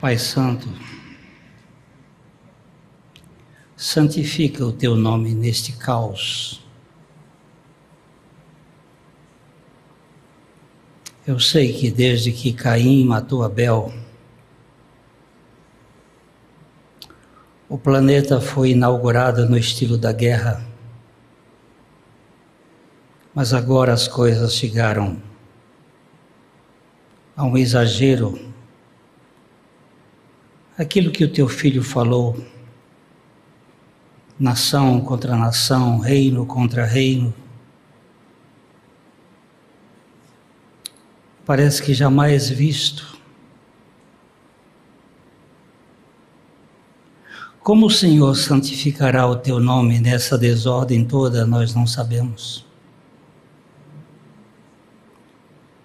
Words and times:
Pai 0.00 0.16
Santo, 0.16 0.68
santifica 3.76 4.64
o 4.64 4.70
teu 4.70 4.94
nome 4.94 5.34
neste 5.34 5.72
caos. 5.72 6.64
Eu 11.26 11.40
sei 11.40 11.72
que 11.72 11.90
desde 11.90 12.30
que 12.30 12.52
Caim 12.52 13.04
matou 13.04 13.42
Abel, 13.42 13.92
o 17.68 17.76
planeta 17.76 18.40
foi 18.40 18.70
inaugurado 18.70 19.48
no 19.48 19.58
estilo 19.58 19.98
da 19.98 20.12
guerra. 20.12 20.64
Mas 23.34 23.52
agora 23.52 23.92
as 23.92 24.06
coisas 24.06 24.54
chegaram 24.54 25.20
a 27.36 27.44
um 27.44 27.58
exagero 27.58 28.47
aquilo 30.78 31.10
que 31.10 31.24
o 31.24 31.28
teu 31.28 31.48
filho 31.48 31.82
falou, 31.82 32.40
nação 34.38 35.00
contra 35.00 35.36
nação, 35.36 35.98
reino 35.98 36.46
contra 36.46 36.86
reino. 36.86 37.34
Parece 41.44 41.82
que 41.82 41.92
jamais 41.92 42.48
visto. 42.48 43.18
Como 47.60 47.86
o 47.86 47.90
Senhor 47.90 48.36
santificará 48.36 49.26
o 49.26 49.34
teu 49.34 49.58
nome 49.58 49.98
nessa 49.98 50.38
desordem 50.38 51.04
toda, 51.04 51.44
nós 51.44 51.74
não 51.74 51.86
sabemos. 51.86 52.64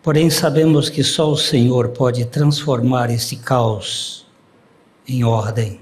Porém, 0.04 0.30
sabemos 0.30 0.88
que 0.88 1.04
só 1.04 1.32
o 1.32 1.38
Senhor 1.38 1.90
pode 1.90 2.26
transformar 2.26 3.10
este 3.10 3.38
caos 3.38 4.23
em 5.08 5.24
ordem. 5.24 5.80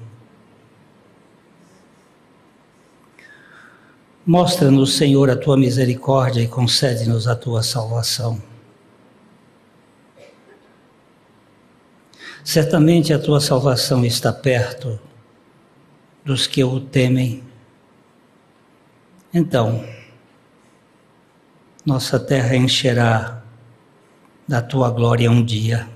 Mostra-nos, 4.26 4.96
Senhor, 4.96 5.30
a 5.30 5.36
tua 5.36 5.58
misericórdia 5.58 6.42
e 6.42 6.48
concede-nos 6.48 7.28
a 7.28 7.36
tua 7.36 7.64
salvação. 7.64 8.42
Certamente 12.44 13.14
a 13.14 13.20
tua 13.20 13.40
salvação 13.40 14.06
está 14.06 14.32
perto 14.32 15.00
dos 16.24 16.48
que 16.48 16.64
o 16.64 16.80
temem. 16.80 17.44
Então, 19.34 19.86
nossa 21.86 22.20
terra 22.20 22.56
encherá 22.56 23.42
da 24.48 24.62
tua 24.62 24.90
glória 24.90 25.32
um 25.32 25.44
dia, 25.44 25.88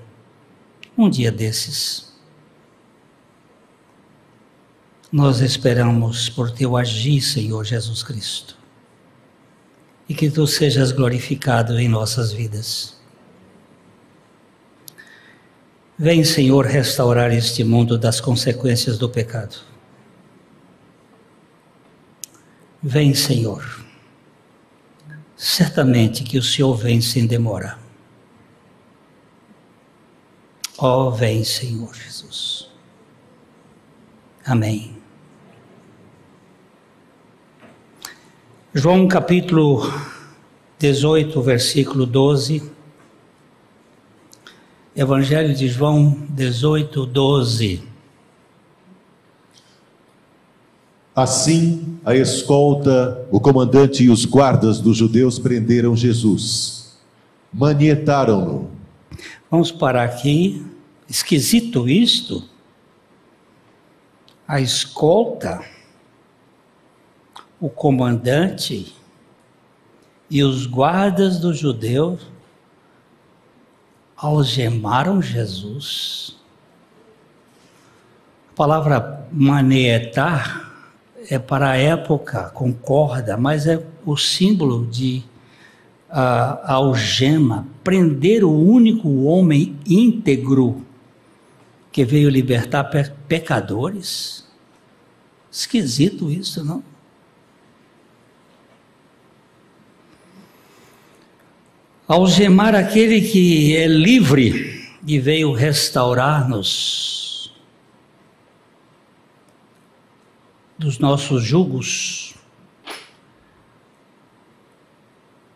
um 0.96 1.08
dia 1.08 1.30
desses. 1.30 2.05
Nós 5.10 5.40
esperamos 5.40 6.28
por 6.28 6.50
teu 6.50 6.76
agir, 6.76 7.20
Senhor 7.20 7.64
Jesus 7.64 8.02
Cristo, 8.02 8.56
e 10.08 10.14
que 10.14 10.30
tu 10.30 10.46
sejas 10.46 10.90
glorificado 10.90 11.78
em 11.78 11.88
nossas 11.88 12.32
vidas. 12.32 12.96
Vem, 15.98 16.24
Senhor, 16.24 16.66
restaurar 16.66 17.32
este 17.32 17.64
mundo 17.64 17.96
das 17.96 18.20
consequências 18.20 18.98
do 18.98 19.08
pecado. 19.08 19.56
Vem, 22.82 23.14
Senhor. 23.14 23.84
Certamente 25.36 26.22
que 26.22 26.38
o 26.38 26.42
Senhor 26.42 26.74
vem 26.76 27.00
sem 27.00 27.26
demora. 27.26 27.78
Ó, 30.78 31.08
oh, 31.08 31.10
vem, 31.10 31.42
Senhor 31.44 31.94
Jesus. 31.94 32.68
Amém. 34.44 34.95
João 38.78 39.08
capítulo 39.08 39.90
18, 40.78 41.40
versículo 41.40 42.04
12. 42.04 42.62
Evangelho 44.94 45.54
de 45.54 45.66
João 45.66 46.10
18, 46.28 47.06
12. 47.06 47.82
Assim, 51.14 51.98
a 52.04 52.14
escolta, 52.14 53.26
o 53.30 53.40
comandante 53.40 54.04
e 54.04 54.10
os 54.10 54.26
guardas 54.26 54.78
dos 54.78 54.98
judeus 54.98 55.38
prenderam 55.38 55.96
Jesus. 55.96 56.98
Manietaram-no. 57.50 58.70
Vamos 59.50 59.72
parar 59.72 60.04
aqui. 60.04 60.62
Esquisito 61.08 61.88
isto. 61.88 62.44
A 64.46 64.60
escolta 64.60 65.64
o 67.60 67.68
comandante 67.68 68.94
e 70.30 70.42
os 70.42 70.66
guardas 70.66 71.38
dos 71.38 71.58
judeus 71.58 72.26
algemaram 74.16 75.22
Jesus. 75.22 76.36
A 78.50 78.56
palavra 78.56 79.26
manietar 79.32 80.72
é 81.28 81.38
para 81.38 81.70
a 81.70 81.76
época, 81.76 82.50
concorda, 82.50 83.36
mas 83.36 83.66
é 83.66 83.84
o 84.04 84.16
símbolo 84.16 84.86
de 84.86 85.22
algema, 86.08 87.66
prender 87.82 88.44
o 88.44 88.50
único 88.50 89.24
homem 89.24 89.78
íntegro 89.86 90.84
que 91.92 92.04
veio 92.04 92.30
libertar 92.30 92.84
pe 92.84 93.10
pecadores. 93.26 94.46
Esquisito 95.50 96.30
isso, 96.30 96.64
não? 96.64 96.82
Algemar 102.08 102.74
aquele 102.74 103.20
que 103.20 103.76
é 103.76 103.86
livre 103.86 104.96
e 105.06 105.18
veio 105.18 105.52
restaurar-nos 105.52 107.52
dos 110.78 110.98
nossos 110.98 111.42
jugos. 111.42 112.34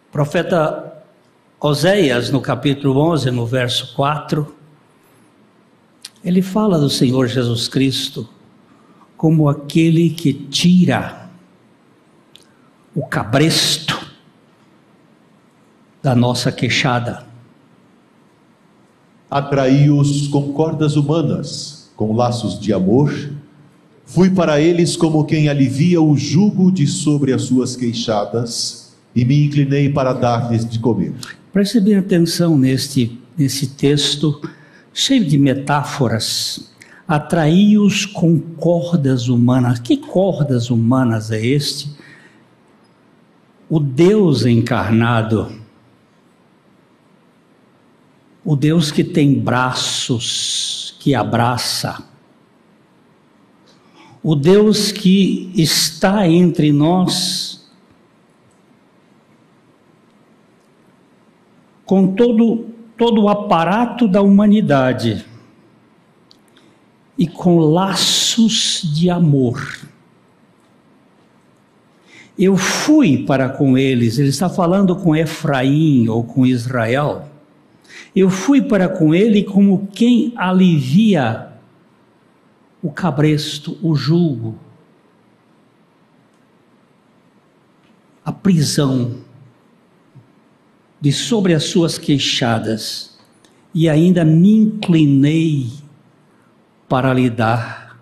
O 0.08 0.12
profeta 0.12 1.04
Oséias, 1.60 2.30
no 2.30 2.40
capítulo 2.40 2.98
11, 2.98 3.30
no 3.30 3.46
verso 3.46 3.94
4, 3.94 4.56
ele 6.24 6.42
fala 6.42 6.78
do 6.78 6.90
Senhor 6.90 7.28
Jesus 7.28 7.68
Cristo 7.68 8.28
como 9.16 9.48
aquele 9.48 10.10
que 10.10 10.32
tira 10.32 11.28
o 12.94 13.06
cabresto 13.06 14.09
da 16.02 16.14
nossa 16.14 16.50
queixada. 16.50 17.24
Atraí-os 19.30 20.28
com 20.28 20.52
cordas 20.52 20.96
humanas, 20.96 21.90
com 21.94 22.14
laços 22.14 22.58
de 22.58 22.72
amor. 22.72 23.12
Fui 24.04 24.30
para 24.30 24.60
eles 24.60 24.96
como 24.96 25.24
quem 25.24 25.48
alivia 25.48 26.02
o 26.02 26.16
jugo 26.16 26.72
de 26.72 26.86
sobre 26.86 27.32
as 27.32 27.42
suas 27.42 27.76
queixadas 27.76 28.92
e 29.14 29.24
me 29.24 29.46
inclinei 29.46 29.88
para 29.88 30.12
dar-lhes 30.12 30.68
de 30.68 30.78
comer. 30.78 31.12
Preste 31.52 31.80
bem 31.80 31.96
atenção 31.96 32.58
neste, 32.58 33.20
nesse 33.36 33.68
texto 33.68 34.40
cheio 34.92 35.24
de 35.24 35.38
metáforas. 35.38 36.72
Atraí-os 37.06 38.06
com 38.06 38.38
cordas 38.38 39.28
humanas. 39.28 39.78
Que 39.78 39.96
cordas 39.96 40.70
humanas 40.70 41.30
é 41.30 41.44
este? 41.44 41.90
O 43.68 43.78
Deus 43.78 44.44
encarnado 44.44 45.59
o 48.44 48.56
Deus 48.56 48.90
que 48.90 49.04
tem 49.04 49.38
braços, 49.38 50.96
que 50.98 51.14
abraça, 51.14 52.02
o 54.22 54.34
Deus 54.34 54.92
que 54.92 55.50
está 55.54 56.28
entre 56.28 56.72
nós 56.72 57.70
com 61.84 62.14
todo, 62.14 62.66
todo 62.96 63.22
o 63.22 63.28
aparato 63.28 64.06
da 64.06 64.20
humanidade 64.20 65.24
e 67.18 67.26
com 67.26 67.58
laços 67.58 68.82
de 68.94 69.10
amor. 69.10 69.88
Eu 72.38 72.56
fui 72.56 73.24
para 73.24 73.48
com 73.48 73.76
eles, 73.76 74.18
ele 74.18 74.28
está 74.28 74.48
falando 74.48 74.96
com 74.96 75.16
Efraim 75.16 76.08
ou 76.08 76.24
com 76.24 76.46
Israel 76.46 77.29
eu 78.14 78.28
fui 78.28 78.60
para 78.60 78.88
com 78.88 79.14
ele 79.14 79.44
como 79.44 79.88
quem 79.92 80.32
alivia 80.36 81.52
o 82.82 82.90
cabresto, 82.90 83.78
o 83.82 83.94
julgo, 83.94 84.58
a 88.24 88.32
prisão 88.32 89.18
de 91.00 91.12
sobre 91.12 91.54
as 91.54 91.64
suas 91.64 91.98
queixadas, 91.98 93.18
e 93.72 93.88
ainda 93.88 94.24
me 94.24 94.52
inclinei 94.52 95.70
para 96.88 97.14
lhe 97.14 97.30
dar 97.30 98.00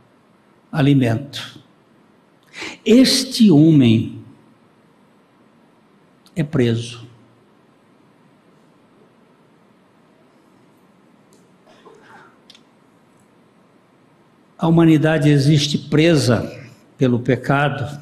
alimento. 0.73 1.61
Este 2.85 3.51
homem 3.51 4.23
é 6.35 6.43
preso. 6.43 7.07
A 14.59 14.67
humanidade 14.67 15.31
existe 15.31 15.79
presa 15.79 16.53
pelo 16.97 17.21
pecado 17.21 18.01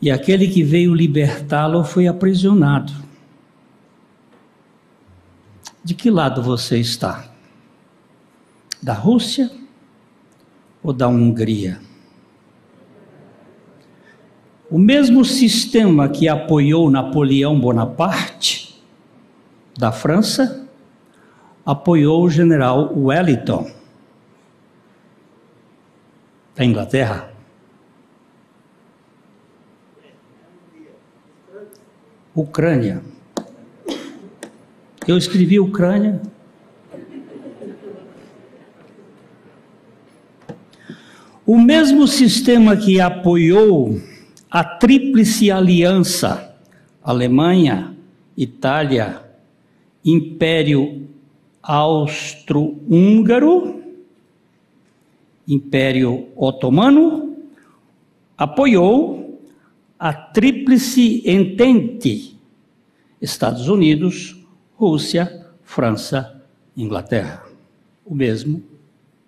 e 0.00 0.10
aquele 0.10 0.46
que 0.46 0.62
veio 0.62 0.94
libertá-lo 0.94 1.82
foi 1.82 2.06
aprisionado. 2.06 2.92
De 5.82 5.94
que 5.94 6.10
lado 6.10 6.42
você 6.42 6.78
está? 6.78 7.24
Da 8.82 8.92
Rússia 8.92 9.50
ou 10.82 10.92
da 10.92 11.08
Hungria? 11.08 11.80
O 14.70 14.78
mesmo 14.78 15.24
sistema 15.24 16.10
que 16.10 16.28
apoiou 16.28 16.90
Napoleão 16.90 17.58
Bonaparte, 17.58 18.78
da 19.78 19.90
França, 19.90 20.68
apoiou 21.64 22.22
o 22.22 22.28
general 22.28 22.92
Wellington, 22.94 23.77
da 26.58 26.64
Inglaterra. 26.64 27.30
Ucrânia. 32.34 33.00
Eu 35.06 35.16
escrevi 35.16 35.60
Ucrânia. 35.60 36.20
O 41.46 41.56
mesmo 41.56 42.08
sistema 42.08 42.76
que 42.76 43.00
apoiou 43.00 44.02
a 44.50 44.64
tríplice 44.64 45.52
aliança 45.52 46.56
Alemanha, 47.02 47.96
Itália, 48.36 49.22
Império 50.04 51.08
Austro-Húngaro, 51.62 53.77
Império 55.48 56.28
Otomano, 56.36 57.34
apoiou 58.36 59.40
a 59.98 60.12
tríplice 60.12 61.22
entente: 61.28 62.38
Estados 63.20 63.66
Unidos, 63.66 64.36
Rússia, 64.74 65.48
França, 65.62 66.44
Inglaterra. 66.76 67.44
O 68.04 68.14
mesmo, 68.14 68.62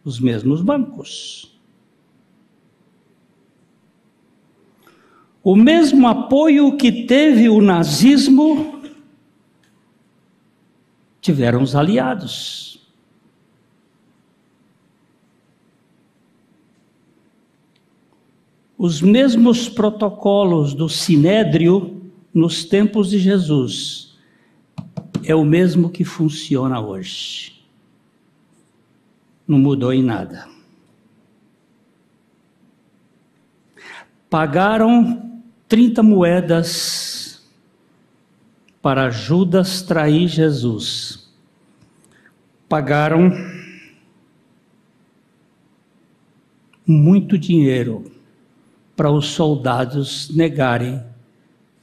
os 0.04 0.20
mesmos 0.20 0.60
bancos. 0.60 1.58
O 5.42 5.56
mesmo 5.56 6.06
apoio 6.06 6.76
que 6.76 7.06
teve 7.06 7.48
o 7.48 7.62
nazismo 7.62 8.78
tiveram 11.20 11.62
os 11.62 11.74
aliados. 11.74 12.79
Os 18.82 19.02
mesmos 19.02 19.68
protocolos 19.68 20.72
do 20.72 20.88
Sinédrio 20.88 22.10
nos 22.32 22.64
tempos 22.64 23.10
de 23.10 23.18
Jesus 23.18 24.16
é 25.22 25.34
o 25.34 25.44
mesmo 25.44 25.90
que 25.90 26.02
funciona 26.02 26.80
hoje. 26.80 27.62
Não 29.46 29.58
mudou 29.58 29.92
em 29.92 30.02
nada. 30.02 30.48
Pagaram 34.30 35.42
30 35.68 36.02
moedas 36.02 37.46
para 38.80 39.10
Judas 39.10 39.82
trair 39.82 40.26
Jesus. 40.26 41.30
Pagaram 42.66 43.30
muito 46.86 47.36
dinheiro 47.36 48.09
para 49.00 49.10
os 49.10 49.28
soldados 49.28 50.28
negarem 50.28 51.00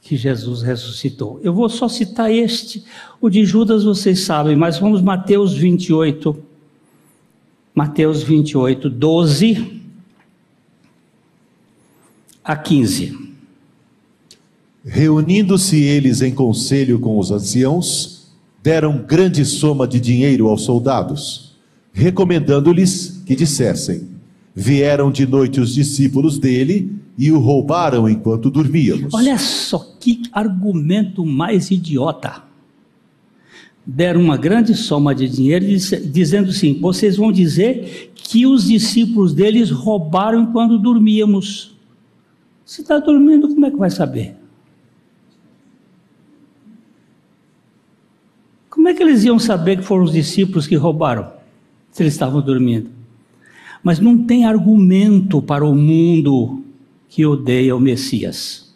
que 0.00 0.16
Jesus 0.16 0.62
ressuscitou. 0.62 1.40
Eu 1.42 1.52
vou 1.52 1.68
só 1.68 1.88
citar 1.88 2.30
este, 2.30 2.84
o 3.20 3.28
de 3.28 3.44
Judas 3.44 3.82
vocês 3.82 4.20
sabem, 4.20 4.54
mas 4.54 4.78
vamos 4.78 5.02
Mateus 5.02 5.52
28, 5.52 6.38
Mateus 7.74 8.22
28, 8.22 8.88
12 8.88 9.82
a 12.44 12.54
15. 12.54 13.18
Reunindo-se 14.84 15.82
eles 15.82 16.22
em 16.22 16.32
conselho 16.32 17.00
com 17.00 17.18
os 17.18 17.32
anciãos, 17.32 18.28
deram 18.62 18.96
grande 18.96 19.44
soma 19.44 19.88
de 19.88 19.98
dinheiro 19.98 20.46
aos 20.46 20.62
soldados, 20.62 21.56
recomendando-lhes 21.92 23.20
que 23.26 23.34
dissessem: 23.34 24.06
Vieram 24.54 25.10
de 25.10 25.26
noite 25.26 25.60
os 25.60 25.74
discípulos 25.74 26.38
dele 26.38 26.96
e 27.18 27.32
o 27.32 27.40
roubaram 27.40 28.08
enquanto 28.08 28.48
dormíamos. 28.48 29.12
Olha 29.12 29.36
só 29.36 29.78
que 29.98 30.22
argumento 30.30 31.26
mais 31.26 31.68
idiota. 31.68 32.44
Deram 33.84 34.20
uma 34.20 34.36
grande 34.36 34.74
soma 34.74 35.12
de 35.12 35.28
dinheiro 35.28 35.64
dizendo 35.66 36.50
assim: 36.50 36.78
vocês 36.78 37.16
vão 37.16 37.32
dizer 37.32 38.12
que 38.14 38.46
os 38.46 38.68
discípulos 38.68 39.34
deles 39.34 39.70
roubaram 39.70 40.42
enquanto 40.42 40.78
dormíamos. 40.78 41.76
Se 42.64 42.82
está 42.82 42.98
dormindo, 42.98 43.48
como 43.48 43.66
é 43.66 43.70
que 43.70 43.76
vai 43.76 43.90
saber? 43.90 44.36
Como 48.70 48.86
é 48.86 48.94
que 48.94 49.02
eles 49.02 49.24
iam 49.24 49.38
saber 49.38 49.78
que 49.78 49.82
foram 49.82 50.04
os 50.04 50.12
discípulos 50.12 50.66
que 50.68 50.76
roubaram? 50.76 51.32
Se 51.90 52.02
eles 52.02 52.12
estavam 52.12 52.40
dormindo. 52.40 52.90
Mas 53.82 53.98
não 53.98 54.24
tem 54.24 54.44
argumento 54.44 55.42
para 55.42 55.64
o 55.64 55.74
mundo 55.74 56.62
que 57.08 57.24
odeia 57.24 57.74
o 57.74 57.80
Messias. 57.80 58.74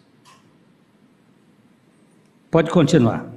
Pode 2.50 2.70
continuar. 2.70 3.32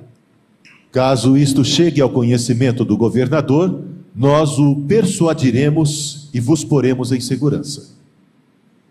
Caso 0.92 1.38
isto 1.38 1.64
chegue 1.64 2.02
ao 2.02 2.10
conhecimento 2.10 2.86
do 2.86 2.96
governador, 2.98 3.84
nós 4.16 4.58
o 4.58 4.78
persuadiremos 4.88 6.30
e 6.34 6.40
vos 6.40 6.64
poremos 6.64 7.12
em 7.12 7.20
segurança. 7.20 7.96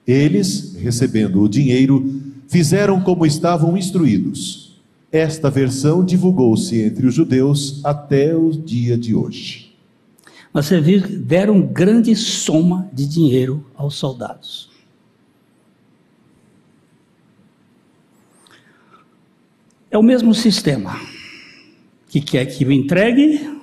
Eles, 0.06 0.74
recebendo 0.74 1.40
o 1.40 1.48
dinheiro, 1.48 2.20
fizeram 2.46 3.00
como 3.00 3.24
estavam 3.24 3.76
instruídos. 3.76 4.78
Esta 5.10 5.48
versão 5.48 6.04
divulgou-se 6.04 6.78
entre 6.78 7.06
os 7.06 7.14
judeus 7.14 7.80
até 7.84 8.36
o 8.36 8.50
dia 8.50 8.98
de 8.98 9.14
hoje. 9.14 9.72
Você 10.52 10.80
viu 10.80 11.02
deram 11.08 11.62
grande 11.62 12.14
soma 12.14 12.88
de 12.92 13.06
dinheiro 13.06 13.64
aos 13.74 13.94
soldados. 13.94 14.73
É 19.94 19.98
o 19.98 20.02
mesmo 20.02 20.34
sistema 20.34 21.00
que 22.08 22.20
quer 22.20 22.46
que 22.46 22.64
o 22.64 22.72
entregue 22.72 23.60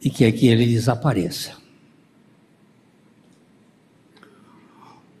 e 0.00 0.08
quer 0.08 0.30
que 0.30 0.46
ele 0.46 0.64
desapareça. 0.66 1.56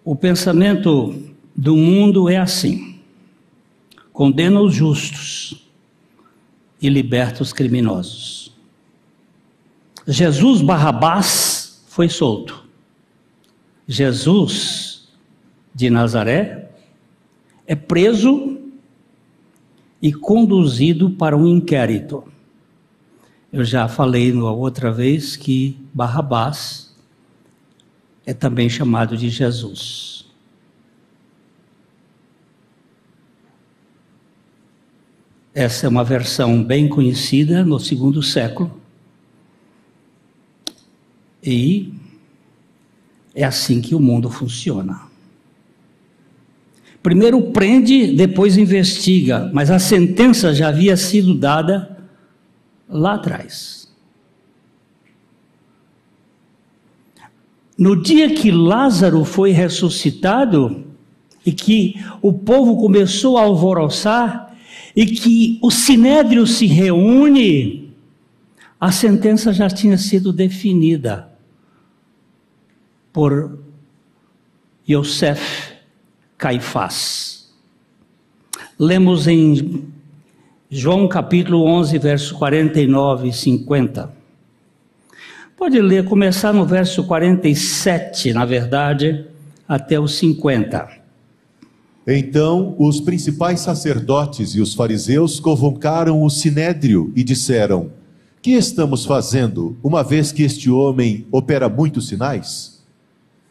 O 0.04 0.14
pensamento 0.14 1.34
do 1.56 1.74
mundo 1.74 2.28
é 2.28 2.36
assim: 2.36 3.00
condena 4.12 4.60
os 4.60 4.72
justos 4.72 5.68
e 6.80 6.88
liberta 6.88 7.42
os 7.42 7.52
criminosos. 7.52 8.54
Jesus 10.06 10.62
Barrabás 10.62 11.82
foi 11.88 12.08
solto. 12.08 12.64
Jesus 13.88 15.08
de 15.74 15.90
Nazaré 15.90 16.70
é 17.66 17.74
preso 17.74 18.57
e 20.00 20.12
conduzido 20.12 21.10
para 21.10 21.36
um 21.36 21.46
inquérito. 21.46 22.24
Eu 23.52 23.64
já 23.64 23.88
falei 23.88 24.30
uma 24.30 24.52
outra 24.52 24.92
vez 24.92 25.36
que 25.36 25.76
Barrabás 25.92 26.94
é 28.26 28.34
também 28.34 28.68
chamado 28.68 29.16
de 29.16 29.30
Jesus. 29.30 30.26
Essa 35.54 35.86
é 35.86 35.88
uma 35.88 36.04
versão 36.04 36.62
bem 36.62 36.88
conhecida 36.88 37.64
no 37.64 37.80
segundo 37.80 38.22
século. 38.22 38.70
E 41.42 41.92
é 43.34 43.44
assim 43.44 43.80
que 43.80 43.94
o 43.94 44.00
mundo 44.00 44.30
funciona. 44.30 45.07
Primeiro 47.08 47.40
prende, 47.40 48.08
depois 48.14 48.58
investiga, 48.58 49.50
mas 49.54 49.70
a 49.70 49.78
sentença 49.78 50.52
já 50.52 50.68
havia 50.68 50.94
sido 50.94 51.34
dada 51.34 51.96
lá 52.86 53.14
atrás. 53.14 53.78
no 57.78 57.94
dia 57.94 58.34
que 58.34 58.50
Lázaro 58.50 59.24
foi 59.24 59.52
ressuscitado 59.52 60.84
e 61.46 61.50
que 61.50 61.94
o 62.20 62.32
povo 62.32 62.76
começou 62.76 63.38
a 63.38 63.42
alvoroçar 63.42 64.54
e 64.94 65.06
que 65.06 65.58
o 65.62 65.70
sinédrio 65.70 66.46
se 66.46 66.66
reúne, 66.66 67.94
a 68.78 68.92
sentença 68.92 69.50
já 69.50 69.70
tinha 69.70 69.96
sido 69.96 70.30
definida 70.30 71.32
por 73.12 73.60
Yosef 74.86 75.77
Caifás. 76.38 77.48
Lemos 78.78 79.26
em 79.26 79.88
João 80.70 81.08
capítulo 81.08 81.64
11, 81.64 81.98
verso 81.98 82.34
49 82.36 83.28
e 83.28 83.32
50. 83.32 84.12
Pode 85.56 85.80
ler, 85.80 86.04
começar 86.04 86.54
no 86.54 86.64
verso 86.64 87.02
47, 87.02 88.32
na 88.32 88.44
verdade, 88.44 89.26
até 89.66 89.98
o 89.98 90.06
50. 90.06 90.88
Então 92.06 92.76
os 92.78 93.00
principais 93.00 93.58
sacerdotes 93.58 94.54
e 94.54 94.60
os 94.60 94.74
fariseus 94.74 95.40
convocaram 95.40 96.22
o 96.22 96.30
sinédrio 96.30 97.12
e 97.16 97.24
disseram: 97.24 97.90
Que 98.40 98.52
estamos 98.52 99.04
fazendo, 99.04 99.76
uma 99.82 100.04
vez 100.04 100.30
que 100.30 100.44
este 100.44 100.70
homem 100.70 101.26
opera 101.32 101.68
muitos 101.68 102.06
sinais? 102.06 102.77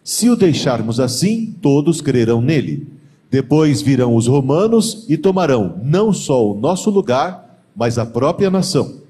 Se 0.07 0.29
o 0.29 0.37
deixarmos 0.37 1.01
assim, 1.01 1.53
todos 1.61 1.99
crerão 1.99 2.41
nele. 2.41 2.87
Depois 3.29 3.81
virão 3.81 4.15
os 4.15 4.25
romanos 4.25 5.05
e 5.09 5.17
tomarão 5.17 5.81
não 5.83 6.13
só 6.13 6.49
o 6.49 6.57
nosso 6.57 6.89
lugar, 6.89 7.59
mas 7.75 7.97
a 7.97 8.05
própria 8.05 8.49
nação. 8.49 9.01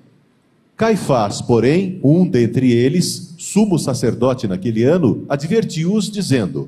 Caifás, 0.75 1.39
porém, 1.39 1.99
um 2.03 2.27
dentre 2.27 2.71
eles, 2.71 3.35
sumo 3.37 3.77
sacerdote 3.77 4.47
naquele 4.47 4.81
ano, 4.85 5.23
advertiu-os, 5.29 6.09
dizendo: 6.09 6.67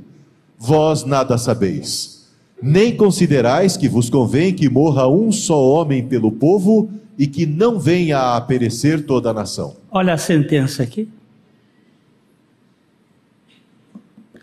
Vós 0.60 1.04
nada 1.04 1.36
sabeis, 1.36 2.28
nem 2.62 2.96
considerais 2.96 3.76
que 3.76 3.90
vos 3.90 4.12
convém 4.12 4.54
que 4.54 4.70
morra 4.70 5.08
um 5.08 5.32
só 5.32 5.60
homem 5.60 6.06
pelo 6.06 6.32
povo 6.32 6.92
e 7.18 7.26
que 7.26 7.48
não 7.48 7.80
venha 7.80 8.36
a 8.36 8.42
perecer 8.42 9.08
toda 9.08 9.32
a 9.32 9.34
nação. 9.34 9.76
Olha 9.90 10.14
a 10.14 10.18
sentença 10.20 10.84
aqui. 10.84 11.10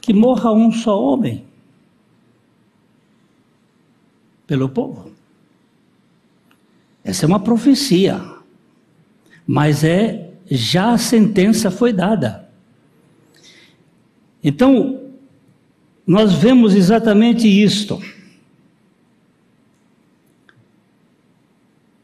Que 0.07 0.13
morra 0.13 0.53
um 0.53 0.71
só 0.71 1.03
homem 1.03 1.45
pelo 4.47 4.69
povo. 4.69 5.11
Essa 7.03 7.25
é 7.25 7.27
uma 7.27 7.41
profecia 7.41 8.37
mas 9.47 9.85
é 9.85 10.31
já 10.51 10.93
a 10.93 10.99
sentença 10.99 11.71
foi 11.71 11.93
dada. 11.93 12.49
Então, 14.43 15.13
nós 16.07 16.33
vemos 16.35 16.75
exatamente 16.75 17.47
isto. 17.47 18.03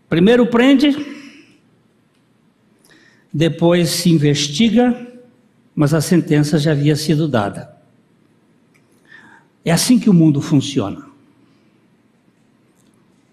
Primeiro 0.09 0.47
prende, 0.47 0.95
depois 3.33 3.89
se 3.89 4.11
investiga, 4.11 5.09
mas 5.75 5.95
a 5.95 6.01
sentença 6.01 6.59
já 6.59 6.73
havia 6.73 6.95
sido 6.95 7.27
dada. 7.27 7.72
É 9.65 9.71
assim 9.71 9.99
que 9.99 10.11
o 10.11 10.15
mundo 10.15 10.41
funciona. 10.41 11.07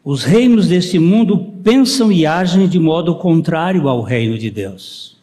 Os 0.04 0.24
reinos 0.24 0.68
deste 0.68 0.98
mundo 0.98 1.38
pensam 1.64 2.12
e 2.12 2.26
agem 2.26 2.68
de 2.68 2.80
modo 2.80 3.16
contrário 3.16 3.88
ao 3.88 4.02
reino 4.02 4.38
de 4.38 4.50
Deus. 4.50 5.18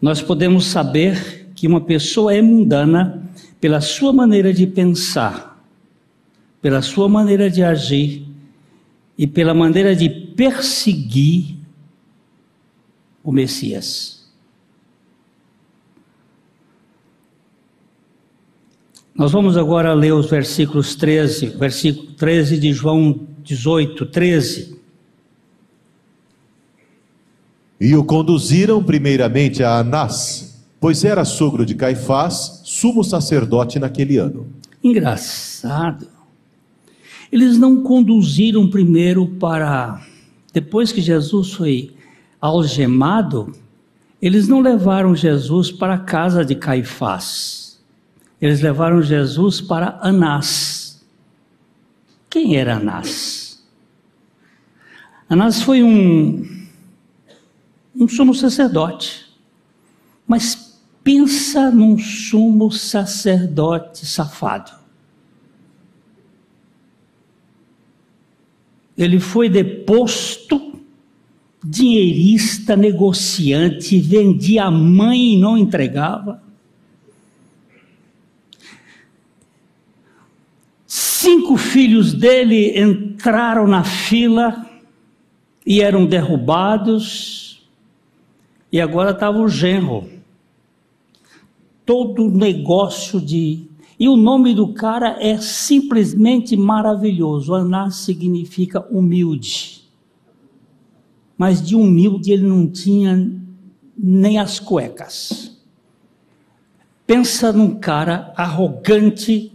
Nós 0.00 0.22
podemos 0.22 0.66
saber 0.66 1.50
que 1.54 1.66
uma 1.66 1.80
pessoa 1.80 2.34
é 2.34 2.40
mundana 2.40 3.28
pela 3.60 3.80
sua 3.80 4.12
maneira 4.12 4.52
de 4.52 4.66
pensar, 4.66 5.62
pela 6.62 6.82
sua 6.82 7.08
maneira 7.08 7.50
de 7.50 7.62
agir 7.62 8.26
e 9.16 9.26
pela 9.26 9.52
maneira 9.52 9.94
de 9.94 10.08
perseguir 10.08 11.56
o 13.22 13.30
Messias. 13.30 14.19
Nós 19.20 19.32
vamos 19.32 19.54
agora 19.54 19.92
ler 19.92 20.14
os 20.14 20.30
versículos 20.30 20.94
13, 20.94 21.48
versículo 21.48 22.06
13 22.12 22.58
de 22.58 22.72
João 22.72 23.20
18, 23.44 24.06
13. 24.06 24.78
E 27.78 27.94
o 27.94 28.02
conduziram 28.02 28.82
primeiramente 28.82 29.62
a 29.62 29.76
Anás, 29.76 30.64
pois 30.80 31.04
era 31.04 31.22
sogro 31.26 31.66
de 31.66 31.74
Caifás, 31.74 32.62
sumo 32.64 33.04
sacerdote 33.04 33.78
naquele 33.78 34.16
ano. 34.16 34.46
Engraçado. 34.82 36.08
Eles 37.30 37.58
não 37.58 37.82
conduziram 37.82 38.70
primeiro 38.70 39.26
para. 39.38 40.00
Depois 40.50 40.92
que 40.92 41.02
Jesus 41.02 41.52
foi 41.52 41.92
algemado, 42.40 43.52
eles 44.22 44.48
não 44.48 44.62
levaram 44.62 45.14
Jesus 45.14 45.70
para 45.70 45.92
a 45.92 45.98
casa 45.98 46.42
de 46.42 46.54
Caifás 46.54 47.59
eles 48.40 48.60
levaram 48.60 49.02
Jesus 49.02 49.60
para 49.60 49.98
Anás. 50.00 51.04
Quem 52.28 52.56
era 52.56 52.76
Anás? 52.76 53.62
Anás 55.28 55.62
foi 55.62 55.82
um, 55.82 56.66
um 57.94 58.08
sumo 58.08 58.34
sacerdote. 58.34 59.26
Mas 60.26 60.80
pensa 61.04 61.70
num 61.70 61.98
sumo 61.98 62.70
sacerdote 62.70 64.06
safado. 64.06 64.72
Ele 68.96 69.18
foi 69.18 69.48
deposto, 69.48 70.78
dinheirista, 71.64 72.76
negociante, 72.76 73.98
vendia 73.98 74.64
a 74.64 74.70
mãe 74.70 75.34
e 75.34 75.38
não 75.38 75.56
entregava. 75.56 76.42
Cinco 81.22 81.58
filhos 81.58 82.14
dele 82.14 82.80
entraram 82.80 83.66
na 83.66 83.84
fila 83.84 84.66
e 85.66 85.82
eram 85.82 86.06
derrubados, 86.06 87.68
e 88.72 88.80
agora 88.80 89.10
estava 89.10 89.38
o 89.38 89.46
genro. 89.46 90.08
Todo 91.84 92.30
negócio 92.30 93.20
de. 93.20 93.68
E 93.98 94.08
o 94.08 94.16
nome 94.16 94.54
do 94.54 94.72
cara 94.72 95.18
é 95.20 95.36
simplesmente 95.36 96.56
maravilhoso. 96.56 97.54
Anás 97.54 97.96
significa 97.96 98.80
humilde. 98.90 99.82
Mas 101.36 101.60
de 101.60 101.76
humilde 101.76 102.32
ele 102.32 102.46
não 102.46 102.66
tinha 102.66 103.30
nem 103.94 104.38
as 104.38 104.58
cuecas. 104.58 105.54
Pensa 107.06 107.52
num 107.52 107.78
cara 107.78 108.32
arrogante, 108.34 109.52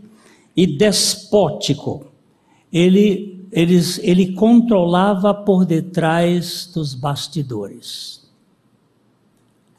e 0.56 0.66
despótico. 0.66 2.08
Ele, 2.72 3.48
eles, 3.52 4.00
ele 4.04 4.34
controlava 4.34 5.34
por 5.34 5.66
detrás 5.66 6.72
dos 6.74 6.94
bastidores. 6.94 8.30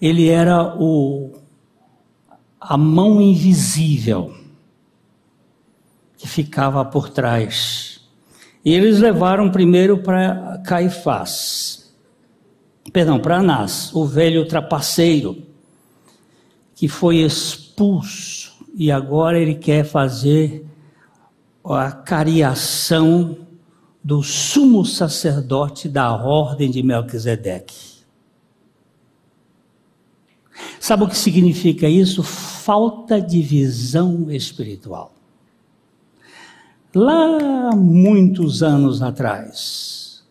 Ele 0.00 0.28
era 0.28 0.76
o, 0.76 1.32
a 2.60 2.76
mão 2.76 3.20
invisível 3.20 4.34
que 6.18 6.28
ficava 6.28 6.84
por 6.84 7.08
trás. 7.08 8.00
E 8.64 8.72
eles 8.72 8.98
levaram 8.98 9.50
primeiro 9.50 9.98
para 9.98 10.60
Caifás, 10.66 11.94
perdão, 12.92 13.18
para 13.18 13.38
Anás, 13.38 13.94
o 13.94 14.04
velho 14.04 14.46
trapaceiro, 14.46 15.42
que 16.74 16.88
foi 16.88 17.18
expulso 17.18 18.35
e 18.76 18.92
agora 18.92 19.40
ele 19.40 19.54
quer 19.54 19.84
fazer 19.84 20.66
a 21.64 21.90
cariação 21.90 23.38
do 24.04 24.22
sumo 24.22 24.84
sacerdote 24.84 25.88
da 25.88 26.14
ordem 26.14 26.70
de 26.70 26.82
Melquisedeque. 26.82 27.96
Sabe 30.78 31.04
o 31.04 31.08
que 31.08 31.16
significa 31.16 31.88
isso? 31.88 32.22
Falta 32.22 33.20
de 33.20 33.40
visão 33.40 34.30
espiritual. 34.30 35.12
Lá 36.94 37.74
muitos 37.74 38.62
anos 38.62 39.02
atrás, 39.02 40.22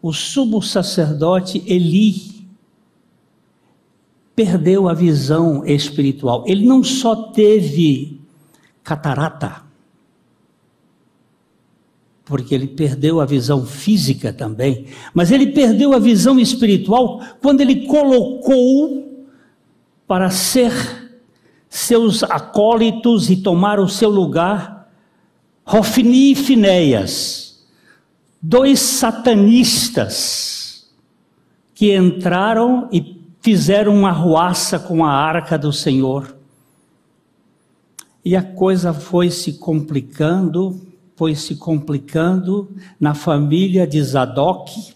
o 0.00 0.12
sumo 0.12 0.62
sacerdote 0.62 1.62
Eli 1.66 2.35
perdeu 4.36 4.86
a 4.86 4.92
visão 4.92 5.64
espiritual. 5.64 6.44
Ele 6.46 6.66
não 6.66 6.84
só 6.84 7.16
teve 7.32 8.20
catarata, 8.84 9.62
porque 12.22 12.54
ele 12.54 12.66
perdeu 12.66 13.20
a 13.20 13.24
visão 13.24 13.64
física 13.64 14.32
também, 14.32 14.86
mas 15.14 15.30
ele 15.30 15.52
perdeu 15.52 15.94
a 15.94 15.98
visão 15.98 16.38
espiritual 16.38 17.20
quando 17.40 17.62
ele 17.62 17.86
colocou 17.86 19.26
para 20.06 20.28
ser 20.28 20.72
seus 21.68 22.22
acólitos 22.22 23.30
e 23.30 23.36
tomar 23.36 23.80
o 23.80 23.88
seu 23.88 24.10
lugar, 24.10 24.92
Rofni 25.64 26.32
e 26.32 26.34
Finéias, 26.34 27.66
dois 28.40 28.80
satanistas 28.80 30.56
que 31.74 31.96
entraram 31.96 32.88
e 32.92 33.15
fizeram 33.46 33.94
uma 33.94 34.10
ruaça 34.10 34.76
com 34.76 35.04
a 35.04 35.12
arca 35.12 35.56
do 35.56 35.72
Senhor. 35.72 36.36
E 38.24 38.34
a 38.34 38.42
coisa 38.42 38.92
foi 38.92 39.30
se 39.30 39.52
complicando, 39.52 40.80
foi 41.14 41.36
se 41.36 41.54
complicando 41.54 42.68
na 42.98 43.14
família 43.14 43.86
de 43.86 44.02
Zadok. 44.02 44.94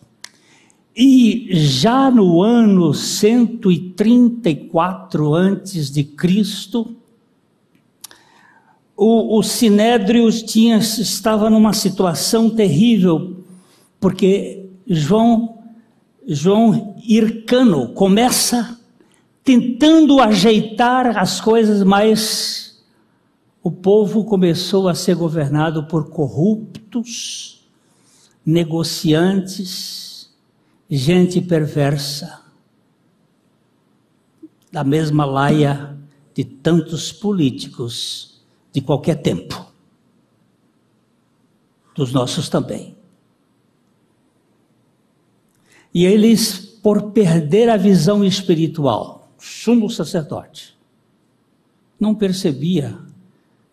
E 0.96 1.46
já 1.52 2.10
no 2.10 2.42
ano 2.42 2.92
134 2.92 5.32
antes 5.32 5.88
de 5.88 6.02
Cristo, 6.02 6.96
o, 8.96 9.38
o 9.38 9.44
Sinédrio 9.44 10.28
tinha, 10.44 10.78
estava 10.78 11.48
numa 11.48 11.72
situação 11.72 12.50
terrível, 12.50 13.44
porque 14.00 14.66
João, 14.88 15.49
João 16.32 16.94
Hircano 17.02 17.92
começa 17.92 18.78
tentando 19.42 20.20
ajeitar 20.20 21.18
as 21.18 21.40
coisas, 21.40 21.82
mas 21.82 22.84
o 23.60 23.68
povo 23.68 24.24
começou 24.24 24.88
a 24.88 24.94
ser 24.94 25.16
governado 25.16 25.88
por 25.88 26.08
corruptos, 26.08 27.68
negociantes, 28.46 30.30
gente 30.88 31.40
perversa, 31.40 32.42
da 34.70 34.84
mesma 34.84 35.24
laia 35.24 35.98
de 36.32 36.44
tantos 36.44 37.10
políticos 37.10 38.40
de 38.72 38.80
qualquer 38.80 39.16
tempo, 39.16 39.66
dos 41.92 42.12
nossos 42.12 42.48
também. 42.48 42.99
E 45.92 46.04
eles, 46.04 46.58
por 46.58 47.10
perder 47.10 47.68
a 47.68 47.76
visão 47.76 48.24
espiritual, 48.24 49.32
sumo 49.38 49.90
sacerdote, 49.90 50.76
não 51.98 52.14
percebia 52.14 52.98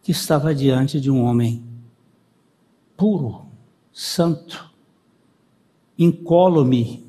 que 0.01 0.11
estava 0.11 0.53
diante 0.53 0.99
de 0.99 1.11
um 1.11 1.23
homem 1.23 1.63
puro, 2.95 3.45
santo, 3.93 4.71
incólume, 5.97 7.05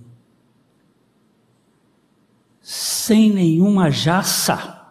sem 2.60 3.30
nenhuma 3.30 3.90
jaça, 3.90 4.86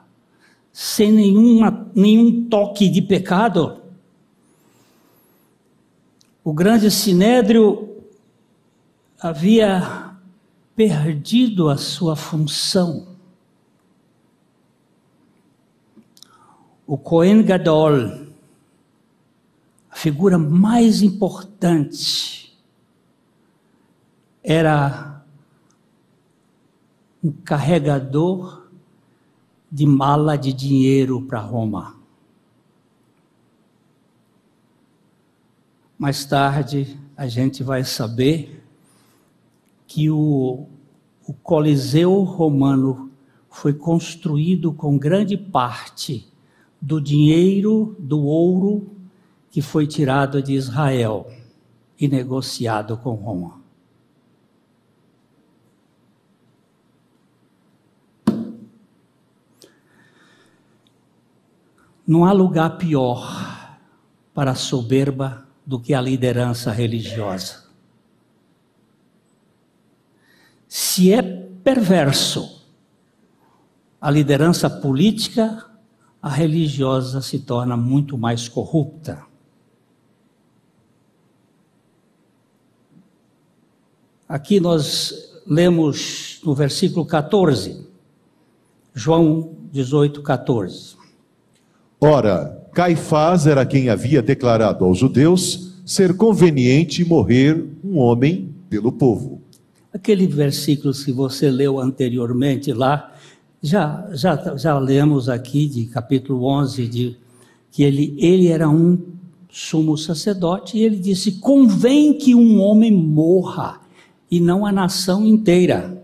sem 0.72 1.12
nenhuma, 1.12 1.92
nenhum 1.94 2.48
toque 2.50 2.90
de 2.90 3.02
pecado. 3.02 3.82
O 6.44 6.54
grande 6.54 6.90
sinédrio 6.90 7.96
havia 9.20 10.07
perdido 10.78 11.68
a 11.68 11.76
sua 11.76 12.16
função 12.16 13.18
o 16.88 16.98
Cohen 16.98 17.44
Gadol, 17.44 18.28
a 19.92 19.96
figura 19.96 20.38
mais 20.38 21.02
importante, 21.02 22.58
era 24.42 25.22
um 27.22 27.30
carregador 27.30 28.70
de 29.70 29.86
mala 29.86 30.38
de 30.38 30.54
dinheiro 30.54 31.22
para 31.24 31.42
Roma. 31.42 31.98
Mais 36.00 36.24
tarde 36.24 36.98
a 37.18 37.28
gente 37.28 37.64
vai 37.64 37.84
saber 37.84 38.57
que 39.88 40.12
o, 40.12 40.68
o 41.26 41.34
Coliseu 41.34 42.22
Romano 42.24 43.10
foi 43.50 43.74
construído 43.74 44.74
com 44.74 44.98
grande 44.98 45.38
parte 45.38 46.28
do 46.80 47.02
dinheiro, 47.02 47.96
do 47.98 48.22
ouro 48.24 48.92
que 49.50 49.62
foi 49.62 49.88
tirado 49.88 50.44
de 50.44 50.54
Israel 50.54 51.32
e 52.00 52.08
negociado 52.08 52.98
com 52.98 53.16
Roma. 53.16 53.60
Não 62.06 62.24
há 62.24 62.32
lugar 62.32 62.78
pior 62.78 63.80
para 64.34 64.52
a 64.52 64.56
soberba 64.56 65.46
do 65.66 65.80
que 65.80 65.94
a 65.94 66.00
liderança 66.00 66.72
religiosa. 66.72 67.67
Se 70.68 71.12
é 71.14 71.22
perverso 71.22 72.58
a 74.00 74.12
liderança 74.12 74.70
política, 74.70 75.66
a 76.22 76.30
religiosa 76.30 77.22
se 77.22 77.40
torna 77.40 77.76
muito 77.76 78.18
mais 78.18 78.48
corrupta. 78.48 79.24
Aqui 84.28 84.60
nós 84.60 85.42
lemos 85.46 86.42
no 86.44 86.54
versículo 86.54 87.06
14, 87.06 87.88
João 88.94 89.56
18, 89.72 90.22
14. 90.22 90.98
Ora, 92.00 92.70
Caifás 92.74 93.48
era 93.48 93.66
quem 93.66 93.90
havia 93.90 94.22
declarado 94.22 94.84
aos 94.84 94.98
judeus 94.98 95.82
ser 95.86 96.16
conveniente 96.18 97.06
morrer 97.06 97.66
um 97.84 97.98
homem 97.98 98.54
pelo 98.70 98.92
povo. 98.92 99.37
Aquele 99.98 100.28
versículo 100.28 100.94
que 100.94 101.12
você 101.12 101.50
leu 101.50 101.80
anteriormente 101.80 102.72
lá, 102.72 103.16
já, 103.64 104.08
já, 104.12 104.56
já 104.56 104.78
lemos 104.78 105.28
aqui 105.28 105.68
de 105.68 105.88
capítulo 105.88 106.46
11 106.46 106.88
de 106.88 107.18
que 107.72 107.82
ele, 107.82 108.16
ele 108.20 108.48
era 108.48 108.70
um 108.70 109.02
sumo 109.50 109.98
sacerdote 109.98 110.78
e 110.78 110.84
ele 110.84 110.98
disse: 110.98 111.40
convém 111.40 112.14
que 112.16 112.36
um 112.36 112.62
homem 112.62 112.92
morra 112.92 113.82
e 114.30 114.40
não 114.40 114.68
a 114.68 114.72
nação 114.72 115.26
inteira. 115.26 116.00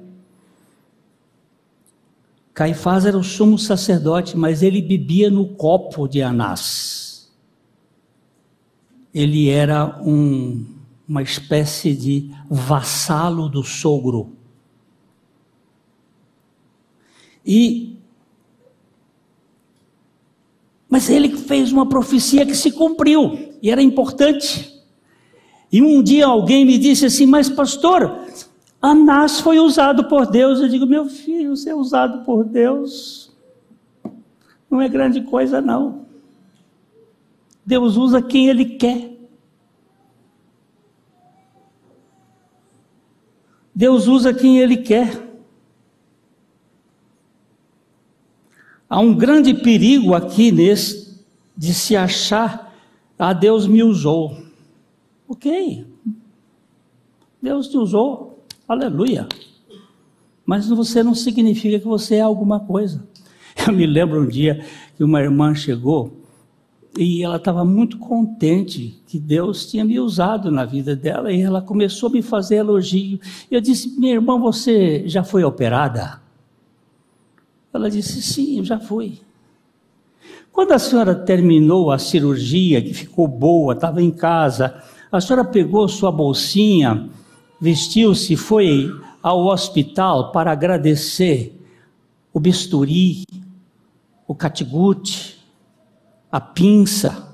Caifás 2.52 3.06
era 3.06 3.18
o 3.18 3.24
sumo 3.24 3.60
sacerdote, 3.60 4.36
mas 4.36 4.64
ele 4.64 4.82
bebia 4.82 5.30
no 5.30 5.50
copo 5.50 6.08
de 6.08 6.24
Anás. 6.24 7.32
Ele 9.14 9.50
era 9.50 10.02
um, 10.02 10.66
uma 11.08 11.22
espécie 11.22 11.94
de 11.94 12.32
vassalo 12.50 13.50
do 13.50 13.64
sogro. 13.64 14.32
E 17.46 17.98
mas 20.90 21.10
ele 21.10 21.36
fez 21.36 21.72
uma 21.72 21.88
profecia 21.90 22.46
que 22.46 22.54
se 22.54 22.72
cumpriu 22.72 23.56
e 23.62 23.72
era 23.72 23.82
importante. 23.82 24.72
E 25.72 25.82
um 25.82 26.04
dia 26.04 26.28
alguém 26.28 26.66
me 26.66 26.78
disse 26.78 27.06
assim: 27.06 27.26
"Mas 27.26 27.50
pastor, 27.50 28.20
Anás 28.82 29.40
foi 29.40 29.60
usado 29.60 30.08
por 30.08 30.28
Deus". 30.28 30.60
Eu 30.60 30.68
digo: 30.68 30.86
"Meu 30.86 31.08
filho, 31.08 31.58
ser 31.58 31.74
usado 31.74 32.24
por 32.24 32.44
Deus 32.44 33.34
não 34.74 34.82
é 34.82 34.90
grande 34.90 35.22
coisa 35.22 35.62
não. 35.62 36.08
Deus 37.64 37.96
usa 37.96 38.24
quem 38.24 38.50
ele 38.50 38.66
quer. 38.66 39.13
Deus 43.76 44.08
usa 44.08 44.34
quem 44.34 44.60
ele 44.60 44.78
quer. 44.78 45.22
Há 48.90 49.00
um 49.00 49.16
grande 49.16 49.54
perigo 49.54 50.14
aqui 50.14 50.52
nesse 50.52 51.24
de 51.56 51.74
se 51.74 51.96
achar, 51.96 52.74
ah, 53.18 53.34
Deus 53.34 53.66
me 53.68 53.84
usou. 53.84 54.38
Ok, 55.28 55.86
Deus 57.42 57.68
te 57.68 57.78
usou, 57.78 58.44
aleluia. 58.68 59.28
Mas 60.46 60.68
você 60.68 61.02
não 61.02 61.16
significa 61.16 61.80
que 61.80 61.88
você 61.88 62.16
é 62.16 62.22
alguma 62.22 62.60
coisa. 62.60 63.08
Eu 63.66 63.74
me 63.74 63.86
lembro 63.86 64.22
um 64.22 64.28
dia 64.28 64.66
que 64.96 65.04
uma 65.04 65.22
irmã 65.22 65.56
chegou 65.56 66.23
e 66.98 67.24
ela 67.24 67.38
estava 67.38 67.66
muito 67.66 67.98
contente 67.98 69.02
que 69.08 69.20
Deus 69.20 69.66
tinha 69.66 69.84
me 69.84 70.00
usado 70.00 70.52
na 70.52 70.64
vida 70.64 70.96
dela 70.96 71.32
e 71.32 71.42
ela 71.42 71.62
começou 71.62 72.10
a 72.10 72.12
me 72.12 72.22
fazer 72.22 72.58
elogio. 72.58 73.20
Eu 73.50 73.60
disse: 73.60 74.00
Minha 74.00 74.14
irmã, 74.14 74.40
você 74.40 75.08
já 75.08 75.24
foi 75.24 75.44
operada? 75.44 76.22
Ela 77.74 77.90
disse: 77.90 78.22
Sim, 78.22 78.64
já 78.64 78.80
fui. 78.80 79.20
Quando 80.52 80.72
a 80.72 80.80
senhora 80.80 81.16
terminou 81.16 81.90
a 81.92 81.98
cirurgia, 81.98 82.80
que 82.80 82.94
ficou 82.94 83.28
boa, 83.28 83.74
estava 83.74 84.02
em 84.02 84.12
casa, 84.12 84.84
a 85.12 85.20
senhora 85.20 85.44
pegou 85.44 85.88
sua 85.88 86.12
bolsinha, 86.12 87.10
vestiu-se, 87.60 88.36
foi 88.36 88.92
ao 89.22 89.48
hospital 89.48 90.32
para 90.32 90.52
agradecer 90.52 91.60
o 92.32 92.40
bisturi, 92.40 93.24
o 94.28 94.36
catigute, 94.36 95.43
a 96.34 96.42
pinça. 96.42 97.30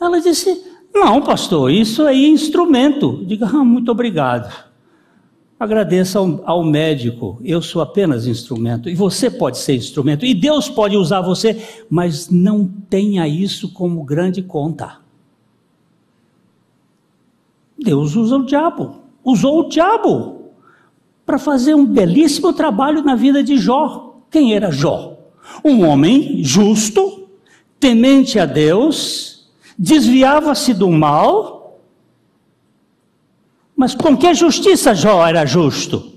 Ela 0.00 0.20
disse: 0.20 0.62
Não, 0.94 1.20
pastor, 1.20 1.72
isso 1.72 2.04
aí 2.04 2.24
é 2.24 2.28
instrumento. 2.28 3.24
Diga, 3.26 3.46
ah, 3.46 3.64
muito 3.64 3.90
obrigado. 3.90 4.48
Agradeça 5.58 6.20
ao, 6.20 6.40
ao, 6.44 6.62
médico, 6.62 7.40
eu 7.42 7.60
sou 7.60 7.82
apenas 7.82 8.26
instrumento, 8.26 8.88
e 8.88 8.94
você 8.94 9.30
pode 9.30 9.58
ser 9.58 9.74
instrumento, 9.74 10.24
e 10.24 10.34
Deus 10.34 10.68
pode 10.68 10.96
usar 10.96 11.20
você, 11.20 11.84
mas 11.88 12.28
não 12.28 12.66
tenha 12.66 13.26
isso 13.26 13.72
como 13.72 14.04
grande 14.04 14.42
conta. 14.42 14.98
Deus 17.78 18.14
usa 18.14 18.36
o 18.36 18.46
diabo, 18.46 18.96
usou 19.24 19.60
o 19.60 19.68
diabo 19.68 20.50
para 21.24 21.38
fazer 21.38 21.74
um 21.74 21.86
belíssimo 21.86 22.52
trabalho 22.52 23.02
na 23.02 23.14
vida 23.14 23.42
de 23.42 23.56
Jó. 23.56 24.20
Quem 24.30 24.54
era 24.54 24.70
Jó? 24.70 25.16
Um 25.64 25.86
homem 25.86 26.42
justo, 26.42 27.23
temente 27.84 28.38
a 28.38 28.46
Deus, 28.46 29.46
desviava-se 29.76 30.72
do 30.72 30.90
mal, 30.90 31.82
mas 33.76 33.94
com 33.94 34.16
que 34.16 34.32
justiça 34.32 34.94
Jó 34.94 35.26
era 35.26 35.44
justo? 35.44 36.14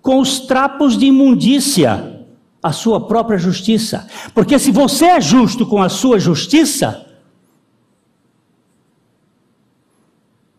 Com 0.00 0.20
os 0.20 0.38
trapos 0.38 0.96
de 0.96 1.06
imundícia, 1.06 2.24
a 2.62 2.70
sua 2.70 3.04
própria 3.04 3.36
justiça. 3.36 4.06
Porque 4.32 4.60
se 4.60 4.70
você 4.70 5.06
é 5.06 5.20
justo 5.20 5.66
com 5.66 5.82
a 5.82 5.88
sua 5.88 6.20
justiça, 6.20 7.04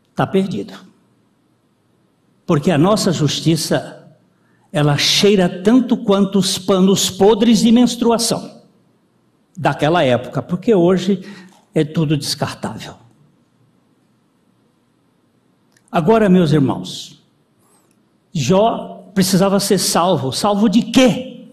está 0.10 0.28
perdido. 0.28 0.74
Porque 2.46 2.70
a 2.70 2.78
nossa 2.78 3.14
justiça, 3.14 4.14
ela 4.74 4.98
cheira 4.98 5.48
tanto 5.48 5.96
quanto 5.96 6.38
os 6.38 6.58
panos 6.58 7.10
podres 7.10 7.60
de 7.60 7.72
menstruação 7.72 8.60
daquela 9.58 10.04
época, 10.04 10.42
porque 10.42 10.74
hoje 10.74 11.22
é 11.74 11.84
tudo 11.84 12.18
descartável. 12.18 12.96
Agora, 15.92 16.30
meus 16.30 16.52
irmãos, 16.52 17.22
Jó 18.34 19.10
precisava 19.14 19.60
ser 19.60 19.78
salvo. 19.78 20.32
Salvo 20.32 20.70
de 20.70 20.84
quê? 20.84 21.48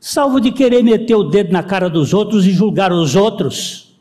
Salvo 0.00 0.40
de 0.40 0.50
querer 0.50 0.82
meter 0.82 1.14
o 1.14 1.24
dedo 1.24 1.52
na 1.52 1.62
cara 1.62 1.88
dos 1.88 2.12
outros 2.12 2.44
e 2.46 2.50
julgar 2.50 2.92
os 2.92 3.14
outros. 3.14 3.96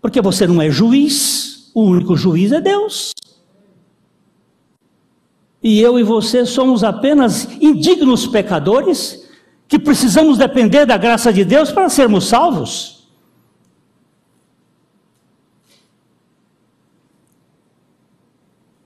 Porque 0.00 0.20
você 0.22 0.46
não 0.46 0.60
é 0.60 0.70
juiz, 0.70 1.70
o 1.74 1.82
único 1.82 2.16
juiz 2.16 2.52
é 2.52 2.60
Deus. 2.60 3.12
E 5.62 5.80
eu 5.80 5.98
e 5.98 6.02
você 6.02 6.46
somos 6.46 6.84
apenas 6.84 7.44
indignos 7.60 8.26
pecadores 8.26 9.25
que 9.68 9.78
precisamos 9.78 10.38
depender 10.38 10.86
da 10.86 10.96
graça 10.96 11.32
de 11.32 11.44
Deus 11.44 11.72
para 11.72 11.88
sermos 11.88 12.26
salvos. 12.26 13.08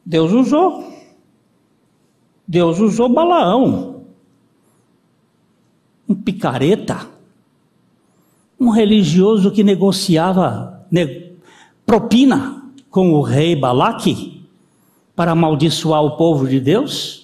Deus 0.04 0.32
usou. 0.32 0.90
Deus 2.50 2.80
usou 2.80 3.08
Balaão, 3.08 4.06
um 6.08 6.16
picareta, 6.16 7.06
um 8.58 8.70
religioso 8.70 9.52
que 9.52 9.62
negociava 9.62 10.84
ne, 10.90 11.30
propina 11.86 12.60
com 12.90 13.12
o 13.12 13.22
rei 13.22 13.54
Balaque 13.54 14.44
para 15.14 15.30
amaldiçoar 15.30 16.02
o 16.02 16.16
povo 16.16 16.48
de 16.48 16.58
Deus. 16.58 17.19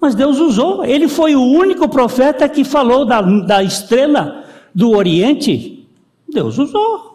Mas 0.00 0.14
Deus 0.14 0.38
usou, 0.38 0.84
ele 0.84 1.06
foi 1.06 1.36
o 1.36 1.42
único 1.42 1.86
profeta 1.88 2.48
que 2.48 2.64
falou 2.64 3.04
da, 3.04 3.20
da 3.20 3.62
estrela 3.62 4.44
do 4.74 4.90
Oriente. 4.96 5.86
Deus 6.26 6.56
usou. 6.56 7.10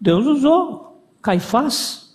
Deus 0.00 0.26
usou 0.26 1.02
Caifás, 1.20 2.14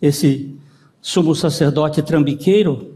esse 0.00 0.58
sumo 1.02 1.34
sacerdote 1.34 2.02
trambiqueiro, 2.02 2.94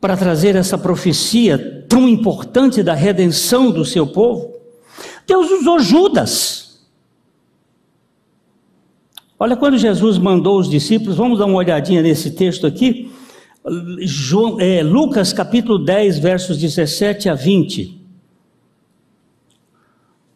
para 0.00 0.16
trazer 0.16 0.56
essa 0.56 0.78
profecia 0.78 1.84
tão 1.88 2.08
importante 2.08 2.82
da 2.82 2.94
redenção 2.94 3.70
do 3.70 3.84
seu 3.84 4.06
povo. 4.06 4.54
Deus 5.26 5.50
usou 5.50 5.78
Judas. 5.80 6.69
Olha 9.42 9.56
quando 9.56 9.78
Jesus 9.78 10.18
mandou 10.18 10.60
os 10.60 10.68
discípulos, 10.68 11.16
vamos 11.16 11.38
dar 11.38 11.46
uma 11.46 11.56
olhadinha 11.56 12.02
nesse 12.02 12.32
texto 12.32 12.66
aqui. 12.66 13.10
É, 14.58 14.82
Lucas 14.82 15.32
capítulo 15.32 15.78
10, 15.78 16.18
versos 16.18 16.58
17 16.58 17.26
a 17.30 17.34
20. 17.34 17.98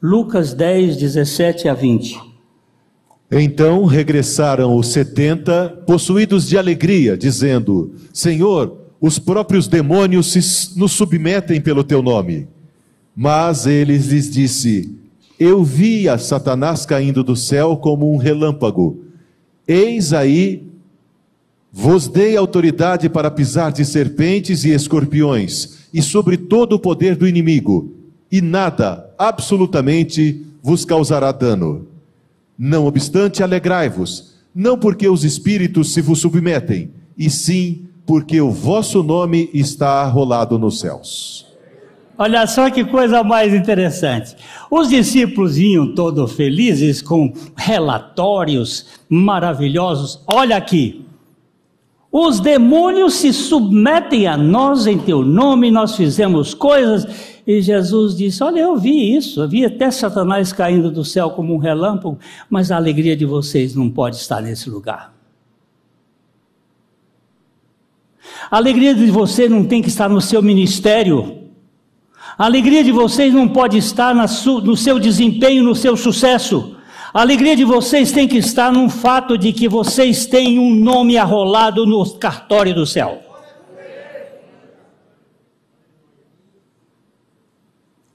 Lucas 0.03 0.55
10, 0.55 0.97
17 0.97 1.69
a 1.69 1.75
20. 1.75 2.19
Então 3.31 3.85
regressaram 3.85 4.75
os 4.75 4.89
setenta, 4.89 5.69
possuídos 5.87 6.49
de 6.49 6.57
alegria, 6.57 7.15
dizendo: 7.15 7.95
Senhor, 8.11 8.75
os 8.99 9.19
próprios 9.19 9.69
demônios 9.69 10.33
se 10.33 10.79
nos 10.79 10.93
submetem 10.93 11.61
pelo 11.61 11.85
teu 11.85 12.03
nome. 12.03 12.49
Mas 13.15 13.67
ele 13.67 13.99
lhes 13.99 14.31
disse: 14.31 15.04
Eu 15.47 15.63
vi 15.63 16.09
a 16.09 16.17
Satanás 16.17 16.87
caindo 16.87 17.23
do 17.23 17.37
céu 17.37 17.77
como 17.77 18.11
um 18.11 18.17
relâmpago. 18.17 19.05
Eis 19.69 20.15
aí, 20.15 20.67
vos 21.71 22.09
dei 22.09 22.35
autoridade 22.35 23.11
para 23.11 23.31
pisar 23.31 23.71
de 23.71 23.85
serpentes 23.85 24.65
e 24.65 24.71
escorpiões, 24.71 25.81
e 25.93 26.01
sobre 26.01 26.39
todo 26.39 26.77
o 26.77 26.79
poder 26.79 27.15
do 27.15 27.29
inimigo, 27.29 27.93
e 28.33 28.41
nada, 28.41 29.13
absolutamente, 29.19 30.47
vos 30.63 30.87
causará 30.87 31.31
dano. 31.31 31.89
Não 32.59 32.87
obstante, 32.87 33.43
alegrai-vos, 33.43 34.37
não 34.55 34.79
porque 34.79 35.07
os 35.07 35.25
espíritos 35.25 35.93
se 35.93 36.01
vos 36.01 36.21
submetem, 36.21 36.89
e 37.19 37.29
sim 37.29 37.85
porque 38.07 38.41
o 38.41 38.51
vosso 38.51 39.03
nome 39.03 39.51
está 39.53 40.01
arrolado 40.01 40.59
nos 40.59 40.81
céus. 40.81 41.54
Olha 42.17 42.47
só 42.47 42.71
que 42.71 42.85
coisa 42.85 43.25
mais 43.25 43.53
interessante. 43.53 44.37
Os 44.71 44.89
discípulos 44.89 45.57
vinham 45.57 45.95
todos 45.95 46.33
felizes 46.33 47.03
com 47.03 47.33
relatórios 47.57 48.87
maravilhosos. 49.09 50.23
Olha 50.27 50.57
aqui, 50.57 51.05
os 52.17 52.39
demônios 52.39 53.15
se 53.15 53.33
submetem 53.33 54.29
a 54.29 54.37
nós 54.37 54.87
em 54.87 54.97
teu 54.97 55.25
nome, 55.25 55.73
nós 55.73 55.97
fizemos 55.97 56.55
coisas. 56.55 57.05
E 57.45 57.61
Jesus 57.61 58.17
disse: 58.17 58.41
Olha, 58.45 58.61
eu 58.61 58.77
vi 58.77 59.17
isso, 59.17 59.43
eu 59.43 59.49
vi 59.49 59.65
até 59.65 59.91
Satanás 59.91 60.53
caindo 60.53 60.93
do 60.93 61.05
céu 61.05 61.31
como 61.31 61.53
um 61.53 61.59
relâmpago, 61.59 62.17
mas 62.49 62.71
a 62.71 62.77
alegria 62.77 63.17
de 63.17 63.25
vocês 63.25 63.75
não 63.75 63.91
pode 63.91 64.15
estar 64.15 64.41
nesse 64.41 64.71
lugar. 64.71 65.13
A 68.49 68.57
alegria 68.59 68.95
de 68.95 69.07
você 69.07 69.49
não 69.49 69.65
tem 69.65 69.83
que 69.83 69.89
estar 69.89 70.09
no 70.09 70.21
seu 70.21 70.41
ministério. 70.41 71.44
A 72.37 72.47
alegria 72.47 72.83
de 72.83 72.91
vocês 72.91 73.33
não 73.33 73.49
pode 73.49 73.79
estar 73.79 74.13
no 74.15 74.77
seu 74.77 74.99
desempenho, 74.99 75.63
no 75.63 75.75
seu 75.75 75.97
sucesso. 75.97 76.77
A 77.13 77.21
alegria 77.21 77.55
de 77.55 77.65
vocês 77.65 78.11
tem 78.11 78.27
que 78.27 78.39
estar 78.39 78.73
no 78.73 78.91
fato 78.91 79.39
de 79.39 79.53
que 79.53 79.69
vocês 79.69 80.27
têm 80.27 80.59
um 80.59 80.75
nome 80.75 81.17
arrolado 81.17 81.87
no 81.87 82.05
cartório 82.15 82.75
do 82.75 82.85
céu. 82.85 83.23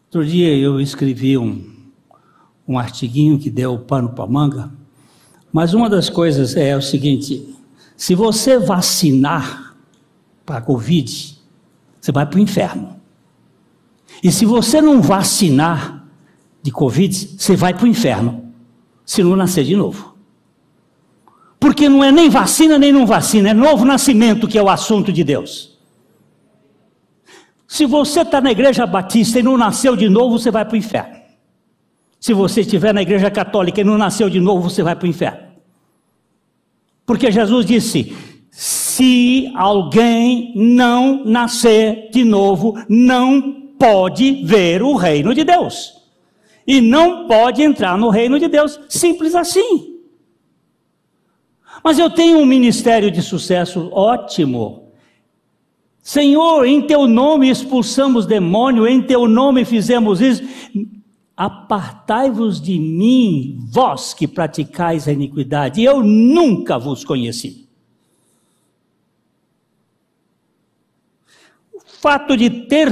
Outro 0.08 0.26
dia 0.26 0.54
eu 0.54 0.82
escrevi 0.82 1.38
um, 1.38 1.72
um 2.68 2.78
artiguinho 2.78 3.40
que 3.40 3.50
deu 3.50 3.80
pano 3.80 4.10
para 4.10 4.28
manga, 4.28 4.70
mas 5.54 5.74
uma 5.74 5.90
das 5.90 6.10
coisas 6.10 6.58
é 6.58 6.76
o 6.76 6.82
seguinte: 6.82 7.56
se 7.96 8.16
você 8.16 8.60
vacinar 8.60 9.78
para 10.46 10.58
a 10.58 10.62
Covid, 10.62 11.38
você 12.02 12.12
vai 12.12 12.26
para 12.26 12.38
o 12.38 12.42
inferno. 12.42 12.99
E 14.24 14.32
se 14.32 14.46
você 14.46 14.82
não 14.82 15.02
vacinar 15.02 16.06
de 16.62 16.72
Covid, 16.72 17.36
você 17.38 17.56
vai 17.56 17.74
para 17.74 17.86
o 17.86 17.88
inferno 17.88 18.54
se 19.06 19.24
não 19.24 19.36
nascer 19.36 19.64
de 19.64 19.76
novo. 19.76 20.16
Porque 21.60 21.90
não 21.90 22.04
é 22.04 22.12
nem 22.12 22.30
vacina 22.30 22.78
nem 22.78 22.92
não 22.92 23.06
vacina, 23.06 23.50
é 23.50 23.54
novo 23.54 23.84
nascimento 23.86 24.48
que 24.48 24.58
é 24.58 24.64
o 24.64 24.70
assunto 24.70 25.12
de 25.12 25.24
Deus. 25.24 25.78
Se 27.68 27.86
você 27.86 28.22
está 28.22 28.42
na 28.42 28.52
igreja 28.52 28.86
batista 28.86 29.40
e 29.40 29.44
não 29.44 29.58
nasceu 29.58 29.96
de 29.96 30.10
novo, 30.10 30.40
você 30.40 30.50
vai 30.50 30.66
para 30.66 30.74
o 30.74 30.78
inferno. 30.78 31.20
Se 32.20 32.34
você 32.34 32.62
estiver 32.62 32.94
na 32.94 33.02
igreja 33.02 33.30
católica 33.32 33.80
e 33.80 33.84
não 33.84 33.98
nasceu 33.98 34.30
de 34.30 34.40
novo, 34.40 34.70
você 34.70 34.84
vai 34.84 34.96
para 34.96 35.06
o 35.06 35.10
inferno. 35.10 35.50
Porque 37.06 37.32
Jesus 37.32 37.66
disse: 37.66 38.16
se 38.52 39.52
alguém 39.56 40.52
não 40.56 41.24
nascer 41.26 42.10
de 42.12 42.24
novo, 42.24 42.78
não 42.90 43.69
pode 43.80 44.44
ver 44.44 44.84
o 44.84 44.96
reino 44.96 45.34
de 45.34 45.44
Deus 45.44 46.00
e 46.68 46.82
não 46.82 47.26
pode 47.28 47.64
entrar 47.64 47.98
no 47.98 48.10
reino 48.10 48.38
de 48.40 48.48
Deus. 48.48 48.80
Simples 48.88 49.34
assim. 49.34 49.98
Mas 51.84 51.98
eu 51.98 52.12
tenho 52.12 52.38
um 52.38 52.46
ministério 52.46 53.10
de 53.10 53.24
sucesso 53.24 53.90
ótimo. 53.92 54.92
Senhor, 56.00 56.66
em 56.66 56.86
teu 56.86 57.08
nome 57.08 57.50
expulsamos 57.50 58.28
demônio, 58.28 58.88
em 58.88 59.02
teu 59.02 59.28
nome 59.28 59.66
fizemos 59.66 60.22
isso. 60.22 60.44
Apartai-vos 61.36 62.62
de 62.62 62.78
mim, 62.78 63.58
vós 63.72 64.14
que 64.14 64.28
praticais 64.28 65.08
a 65.08 65.12
iniquidade, 65.12 65.82
eu 65.82 66.04
nunca 66.04 66.78
vos 66.78 67.04
conheci. 67.04 67.68
O 71.74 71.82
fato 72.02 72.38
de 72.38 72.50
ter 72.50 72.92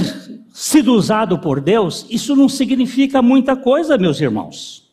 sido 0.58 0.96
usado 0.96 1.38
por 1.38 1.62
Deus, 1.62 2.04
isso 2.10 2.36
não 2.36 2.50
significa 2.50 3.22
muita 3.22 3.56
coisa, 3.56 3.96
meus 3.96 4.20
irmãos. 4.20 4.92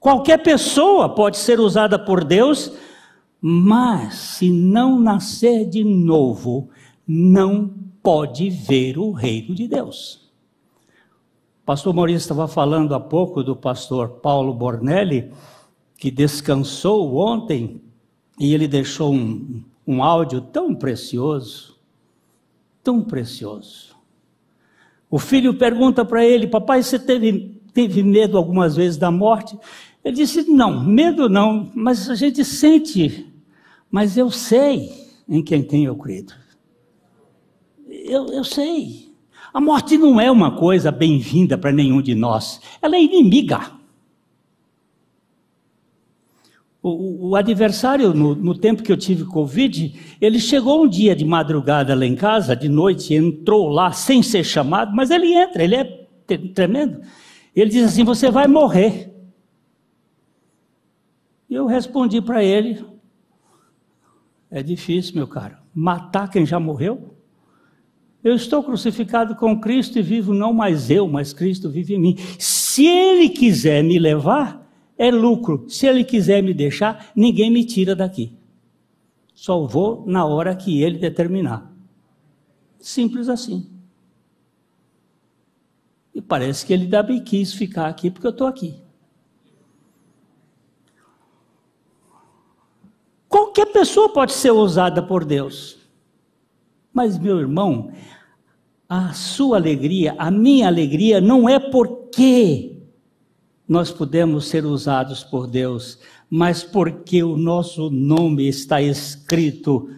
Qualquer 0.00 0.42
pessoa 0.42 1.14
pode 1.14 1.36
ser 1.36 1.60
usada 1.60 1.98
por 1.98 2.24
Deus, 2.24 2.72
mas 3.38 4.14
se 4.14 4.50
não 4.50 4.98
nascer 4.98 5.68
de 5.68 5.84
novo, 5.84 6.70
não 7.06 7.70
pode 8.02 8.48
ver 8.48 8.96
o 8.96 9.12
reino 9.12 9.54
de 9.54 9.68
Deus. 9.68 10.32
O 11.62 11.66
pastor 11.66 11.92
Maurício 11.92 12.24
estava 12.24 12.48
falando 12.48 12.94
há 12.94 13.00
pouco 13.00 13.42
do 13.42 13.54
pastor 13.54 14.08
Paulo 14.08 14.54
Bornelli, 14.54 15.30
que 15.98 16.10
descansou 16.10 17.14
ontem 17.16 17.78
e 18.40 18.54
ele 18.54 18.66
deixou 18.66 19.12
um, 19.12 19.62
um 19.86 20.02
áudio 20.02 20.40
tão 20.40 20.74
precioso, 20.74 21.78
tão 22.82 23.02
precioso. 23.02 23.93
O 25.14 25.18
filho 25.18 25.54
pergunta 25.54 26.04
para 26.04 26.24
ele: 26.24 26.46
Papai, 26.46 26.82
você 26.82 26.98
teve, 26.98 27.60
teve 27.72 28.02
medo 28.02 28.36
algumas 28.36 28.74
vezes 28.74 28.96
da 28.96 29.10
morte? 29.10 29.56
Ele 30.04 30.16
disse: 30.16 30.50
Não, 30.50 30.82
medo 30.84 31.28
não, 31.28 31.70
mas 31.74 32.10
a 32.10 32.14
gente 32.14 32.44
sente, 32.44 33.26
mas 33.90 34.16
eu 34.16 34.30
sei 34.30 34.90
em 35.28 35.42
quem 35.42 35.62
tenho 35.62 35.94
crido 35.94 36.34
eu, 38.04 38.26
eu 38.26 38.44
sei. 38.44 39.12
A 39.52 39.60
morte 39.60 39.96
não 39.96 40.20
é 40.20 40.30
uma 40.30 40.56
coisa 40.56 40.90
bem-vinda 40.90 41.56
para 41.56 41.72
nenhum 41.72 42.02
de 42.02 42.14
nós, 42.14 42.60
ela 42.82 42.96
é 42.96 43.02
inimiga. 43.02 43.72
O, 46.86 47.30
o 47.30 47.34
adversário, 47.34 48.12
no, 48.12 48.34
no, 48.34 48.54
tempo 48.54 48.82
que 48.82 48.92
eu 48.92 48.96
tive 48.98 49.24
Covid, 49.24 49.98
ele 50.20 50.38
chegou 50.38 50.84
um 50.84 50.86
dia 50.86 51.16
de 51.16 51.24
madrugada 51.24 51.94
lá 51.94 52.04
em 52.04 52.14
casa, 52.14 52.54
de 52.54 52.68
noite, 52.68 53.14
entrou 53.14 53.70
lá 53.70 53.90
sem 53.90 54.22
ser 54.22 54.44
chamado, 54.44 54.94
mas 54.94 55.10
ele 55.10 55.32
entra, 55.32 55.64
ele 55.64 55.76
é 55.76 56.06
tremendo. 56.54 57.00
Ele 57.56 57.70
diz 57.70 57.86
assim: 57.86 58.04
Você 58.04 58.30
vai 58.30 58.46
morrer. 58.46 59.10
E 61.48 61.54
eu 61.54 61.64
respondi 61.64 62.20
para 62.20 62.44
ele: 62.44 62.84
É 64.50 64.62
difícil, 64.62 65.14
meu 65.14 65.26
caro, 65.26 65.56
matar 65.74 66.28
quem 66.28 66.44
já 66.44 66.60
morreu? 66.60 67.16
Eu 68.22 68.34
estou 68.34 68.62
crucificado 68.62 69.34
com 69.36 69.58
Cristo 69.58 69.98
e 69.98 70.02
vivo 70.02 70.34
não 70.34 70.52
mais 70.52 70.90
eu, 70.90 71.08
mas 71.08 71.32
Cristo 71.32 71.70
vive 71.70 71.94
em 71.94 71.98
mim. 71.98 72.16
Se 72.38 72.84
Ele 72.84 73.30
quiser 73.30 73.82
me 73.82 73.98
levar, 73.98 74.63
é 74.96 75.10
lucro. 75.10 75.68
Se 75.68 75.86
Ele 75.86 76.04
quiser 76.04 76.42
me 76.42 76.54
deixar, 76.54 77.10
ninguém 77.14 77.50
me 77.50 77.64
tira 77.64 77.94
daqui. 77.94 78.32
Só 79.34 79.66
vou 79.66 80.04
na 80.06 80.24
hora 80.24 80.54
que 80.54 80.82
Ele 80.82 80.98
determinar. 80.98 81.72
Simples 82.78 83.28
assim. 83.28 83.70
E 86.14 86.20
parece 86.22 86.64
que 86.64 86.72
Ele 86.72 86.86
também 86.86 87.22
quis 87.22 87.52
ficar 87.52 87.88
aqui 87.88 88.10
porque 88.10 88.26
eu 88.26 88.30
estou 88.30 88.46
aqui. 88.46 88.76
Qualquer 93.28 93.66
pessoa 93.66 94.08
pode 94.12 94.32
ser 94.32 94.52
usada 94.52 95.02
por 95.02 95.24
Deus. 95.24 95.76
Mas, 96.92 97.18
meu 97.18 97.40
irmão, 97.40 97.90
a 98.88 99.12
sua 99.12 99.56
alegria, 99.56 100.14
a 100.16 100.30
minha 100.30 100.68
alegria, 100.68 101.20
não 101.20 101.48
é 101.48 101.58
porque 101.58 102.73
nós 103.66 103.90
podemos 103.90 104.46
ser 104.46 104.64
usados 104.64 105.24
por 105.24 105.46
Deus, 105.46 105.98
mas 106.28 106.62
porque 106.62 107.22
o 107.22 107.36
nosso 107.36 107.90
nome 107.90 108.48
está 108.48 108.80
escrito 108.80 109.90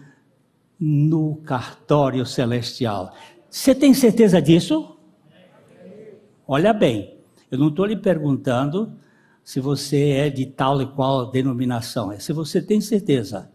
no 0.79 1.35
cartório 1.37 2.25
celestial. 2.25 3.13
Você 3.49 3.75
tem 3.75 3.93
certeza 3.93 4.41
disso? 4.41 4.97
Olha 6.47 6.71
bem, 6.71 7.17
eu 7.51 7.57
não 7.57 7.67
estou 7.67 7.85
lhe 7.85 7.97
perguntando 7.97 8.93
se 9.43 9.59
você 9.59 10.09
é 10.11 10.29
de 10.29 10.45
tal 10.45 10.81
e 10.81 10.85
qual 10.85 11.31
denominação, 11.31 12.11
é 12.11 12.19
se 12.19 12.31
você 12.33 12.61
tem 12.61 12.79
certeza 12.79 13.49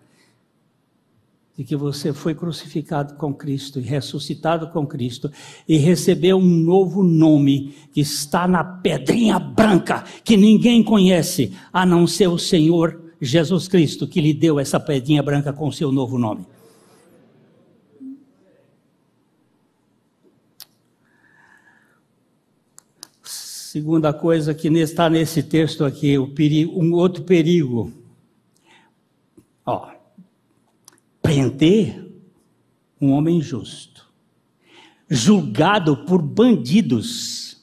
de 1.56 1.64
que 1.64 1.76
você 1.76 2.12
foi 2.12 2.34
crucificado 2.34 3.14
com 3.14 3.34
Cristo 3.34 3.78
e 3.78 3.82
ressuscitado 3.82 4.68
com 4.68 4.86
Cristo 4.86 5.30
e 5.68 5.76
recebeu 5.76 6.38
um 6.38 6.46
novo 6.46 7.02
nome 7.02 7.74
que 7.92 8.00
está 8.00 8.48
na 8.48 8.64
pedrinha 8.64 9.38
branca 9.38 10.02
que 10.24 10.36
ninguém 10.36 10.82
conhece 10.82 11.52
a 11.72 11.84
não 11.84 12.06
ser 12.06 12.28
o 12.28 12.38
Senhor 12.38 13.12
Jesus 13.20 13.68
Cristo 13.68 14.06
que 14.06 14.20
lhe 14.20 14.32
deu 14.32 14.58
essa 14.58 14.80
pedrinha 14.80 15.22
branca 15.22 15.52
com 15.52 15.70
seu 15.70 15.92
novo 15.92 16.18
nome. 16.18 16.46
Segunda 23.22 24.12
coisa 24.12 24.52
que 24.52 24.68
está 24.68 25.08
nesse 25.08 25.42
texto 25.42 25.84
aqui, 25.84 26.18
um 26.18 26.92
outro 26.92 27.22
perigo. 27.24 27.90
Ó, 29.64 29.90
prender 31.22 32.04
um 33.00 33.12
homem 33.12 33.40
justo, 33.40 34.12
julgado 35.08 36.04
por 36.04 36.20
bandidos, 36.20 37.62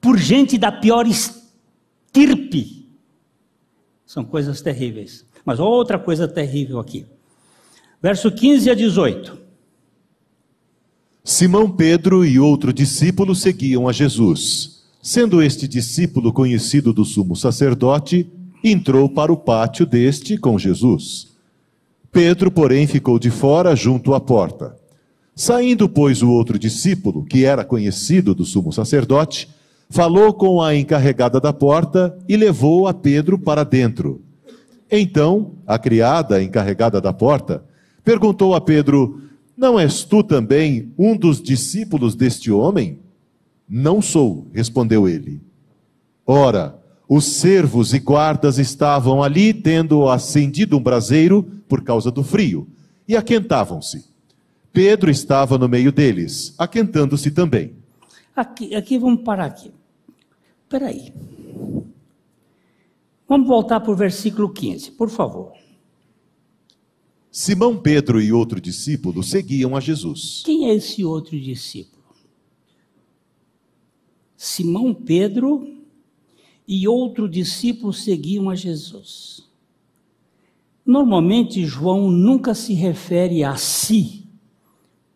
por 0.00 0.18
gente 0.18 0.58
da 0.58 0.72
pior 0.72 1.06
estirpe. 1.06 2.88
São 4.04 4.24
coisas 4.24 4.60
terríveis. 4.60 5.24
Mas 5.44 5.60
outra 5.60 5.98
coisa 5.98 6.26
terrível 6.26 6.78
aqui. 6.78 7.06
Verso 8.00 8.30
15 8.30 8.70
a 8.70 8.74
18. 8.74 9.38
Simão 11.22 11.70
Pedro 11.70 12.24
e 12.24 12.38
outro 12.38 12.72
discípulo 12.72 13.34
seguiam 13.34 13.88
a 13.88 13.92
Jesus. 13.92 14.84
Sendo 15.02 15.42
este 15.42 15.66
discípulo 15.68 16.32
conhecido 16.32 16.92
do 16.92 17.04
sumo 17.04 17.34
sacerdote, 17.34 18.30
entrou 18.62 19.08
para 19.08 19.32
o 19.32 19.36
pátio 19.36 19.84
deste 19.84 20.38
com 20.38 20.58
Jesus. 20.58 21.33
Pedro, 22.14 22.48
porém, 22.48 22.86
ficou 22.86 23.18
de 23.18 23.28
fora 23.28 23.74
junto 23.74 24.14
à 24.14 24.20
porta. 24.20 24.76
Saindo, 25.34 25.88
pois, 25.88 26.22
o 26.22 26.30
outro 26.30 26.56
discípulo, 26.56 27.24
que 27.24 27.44
era 27.44 27.64
conhecido 27.64 28.36
do 28.36 28.44
sumo 28.44 28.72
sacerdote, 28.72 29.48
falou 29.90 30.32
com 30.32 30.62
a 30.62 30.76
encarregada 30.76 31.40
da 31.40 31.52
porta 31.52 32.16
e 32.28 32.36
levou 32.36 32.86
a 32.86 32.94
Pedro 32.94 33.36
para 33.36 33.64
dentro. 33.64 34.22
Então, 34.88 35.54
a 35.66 35.76
criada 35.76 36.40
encarregada 36.40 37.00
da 37.00 37.12
porta 37.12 37.64
perguntou 38.04 38.54
a 38.54 38.60
Pedro: 38.60 39.20
Não 39.56 39.76
és 39.76 40.04
tu 40.04 40.22
também 40.22 40.92
um 40.96 41.16
dos 41.16 41.42
discípulos 41.42 42.14
deste 42.14 42.48
homem? 42.48 43.00
Não 43.68 44.00
sou, 44.00 44.46
respondeu 44.54 45.08
ele. 45.08 45.40
Ora, 46.24 46.78
os 47.08 47.24
servos 47.24 47.92
e 47.92 47.98
guardas 47.98 48.58
estavam 48.58 49.22
ali, 49.22 49.52
tendo 49.52 50.08
acendido 50.08 50.76
um 50.76 50.82
braseiro 50.82 51.42
por 51.68 51.82
causa 51.82 52.10
do 52.10 52.22
frio, 52.22 52.66
e 53.06 53.16
aquentavam-se. 53.16 54.04
Pedro 54.72 55.10
estava 55.10 55.56
no 55.58 55.68
meio 55.68 55.92
deles, 55.92 56.54
aquentando-se 56.58 57.30
também. 57.30 57.74
Aqui, 58.34 58.74
aqui 58.74 58.98
vamos 58.98 59.22
parar 59.22 59.46
aqui. 59.46 59.72
Espera 60.64 60.88
aí. 60.88 61.12
Vamos 63.28 63.46
voltar 63.46 63.80
para 63.80 63.92
o 63.92 63.96
versículo 63.96 64.52
15, 64.52 64.92
por 64.92 65.08
favor. 65.08 65.52
Simão 67.30 67.76
Pedro 67.76 68.20
e 68.20 68.32
outro 68.32 68.60
discípulo 68.60 69.22
seguiam 69.22 69.76
a 69.76 69.80
Jesus. 69.80 70.42
Quem 70.44 70.68
é 70.68 70.74
esse 70.74 71.04
outro 71.04 71.38
discípulo? 71.38 72.02
Simão 74.36 74.94
Pedro 74.94 75.83
e 76.66 76.88
outro 76.88 77.28
discípulo 77.28 77.92
seguiam 77.92 78.48
a 78.48 78.54
Jesus. 78.54 79.48
Normalmente, 80.84 81.64
João 81.64 82.10
nunca 82.10 82.54
se 82.54 82.74
refere 82.74 83.42
a 83.42 83.56
si 83.56 84.26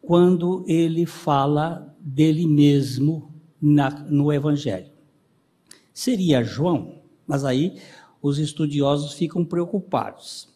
quando 0.01 0.65
ele 0.67 1.05
fala 1.05 1.95
dele 2.01 2.47
mesmo 2.47 3.33
na, 3.61 3.91
no 3.91 4.33
Evangelho. 4.33 4.91
Seria 5.93 6.43
João, 6.43 7.03
mas 7.27 7.45
aí 7.45 7.79
os 8.23 8.39
estudiosos 8.39 9.13
ficam 9.13 9.45
preocupados. 9.45 10.49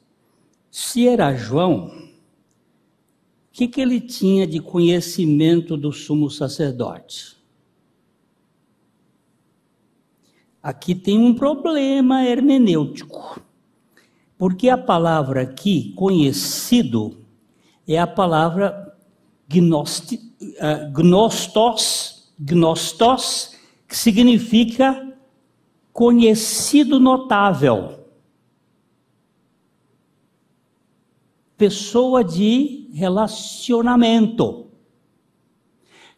Se 0.70 1.06
era 1.06 1.34
João, 1.34 1.88
o 1.88 2.12
que, 3.52 3.68
que 3.68 3.80
ele 3.80 4.00
tinha 4.00 4.46
de 4.46 4.60
conhecimento 4.60 5.76
do 5.76 5.92
sumo 5.92 6.30
sacerdote? 6.30 7.36
Aqui 10.62 10.94
tem 10.94 11.18
um 11.18 11.34
problema 11.34 12.24
hermenêutico. 12.24 13.40
Porque 14.38 14.68
a 14.68 14.78
palavra 14.78 15.42
aqui, 15.42 15.92
conhecido, 15.96 17.24
é 17.86 17.98
a 17.98 18.06
palavra 18.06 18.96
gnosti, 19.48 20.16
uh, 20.40 20.92
gnostos, 20.92 22.32
gnostos, 22.38 23.56
que 23.88 23.96
significa 23.96 25.12
conhecido 25.92 26.98
notável. 27.00 28.06
Pessoa 31.56 32.24
de 32.24 32.88
relacionamento. 32.94 34.66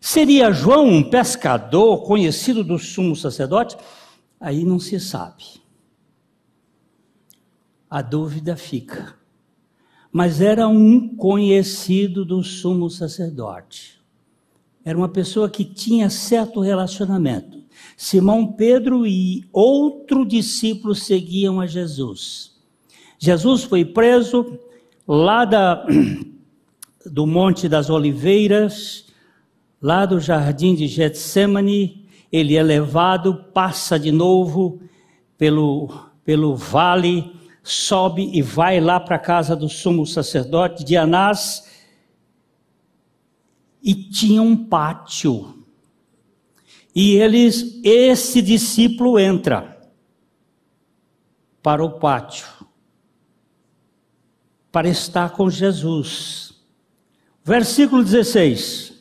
Seria 0.00 0.52
João 0.52 0.86
um 0.86 1.02
pescador 1.02 2.02
conhecido 2.02 2.62
do 2.62 2.78
sumo 2.78 3.16
sacerdote? 3.16 3.76
Aí 4.40 4.64
não 4.64 4.78
se 4.78 4.98
sabe. 5.00 5.44
A 7.88 8.02
dúvida 8.02 8.56
fica. 8.56 9.14
Mas 10.12 10.40
era 10.40 10.68
um 10.68 11.16
conhecido 11.16 12.24
do 12.24 12.42
sumo 12.42 12.88
sacerdote. 12.90 14.00
Era 14.84 14.98
uma 14.98 15.08
pessoa 15.08 15.48
que 15.48 15.64
tinha 15.64 16.10
certo 16.10 16.60
relacionamento. 16.60 17.64
Simão 17.96 18.52
Pedro 18.52 19.06
e 19.06 19.44
outro 19.52 20.24
discípulo 20.24 20.94
seguiam 20.94 21.60
a 21.60 21.66
Jesus. 21.66 22.52
Jesus 23.18 23.64
foi 23.64 23.84
preso 23.84 24.58
lá 25.06 25.44
da, 25.44 25.86
do 27.06 27.26
Monte 27.26 27.68
das 27.68 27.88
Oliveiras, 27.90 29.06
lá 29.80 30.04
do 30.06 30.20
jardim 30.20 30.74
de 30.74 30.86
Getsemane, 30.86 32.03
ele 32.34 32.56
é 32.56 32.62
levado, 32.62 33.44
passa 33.52 33.98
de 33.98 34.10
novo 34.10 34.80
pelo, 35.36 36.10
pelo 36.24 36.56
vale, 36.56 37.32
sobe 37.62 38.30
e 38.32 38.42
vai 38.42 38.80
lá 38.80 38.98
para 38.98 39.16
a 39.16 39.20
casa 39.20 39.54
do 39.54 39.68
sumo 39.68 40.06
sacerdote 40.06 40.84
de 40.84 40.96
Anás, 40.96 41.70
e 43.82 43.94
tinha 43.94 44.40
um 44.40 44.56
pátio 44.56 45.64
e 46.94 47.16
eles, 47.16 47.80
esse 47.82 48.40
discípulo 48.40 49.18
entra 49.18 49.76
para 51.60 51.84
o 51.84 51.98
pátio 51.98 52.46
para 54.70 54.88
estar 54.88 55.30
com 55.30 55.50
Jesus. 55.50 56.54
Versículo 57.42 58.04
16. 58.04 58.93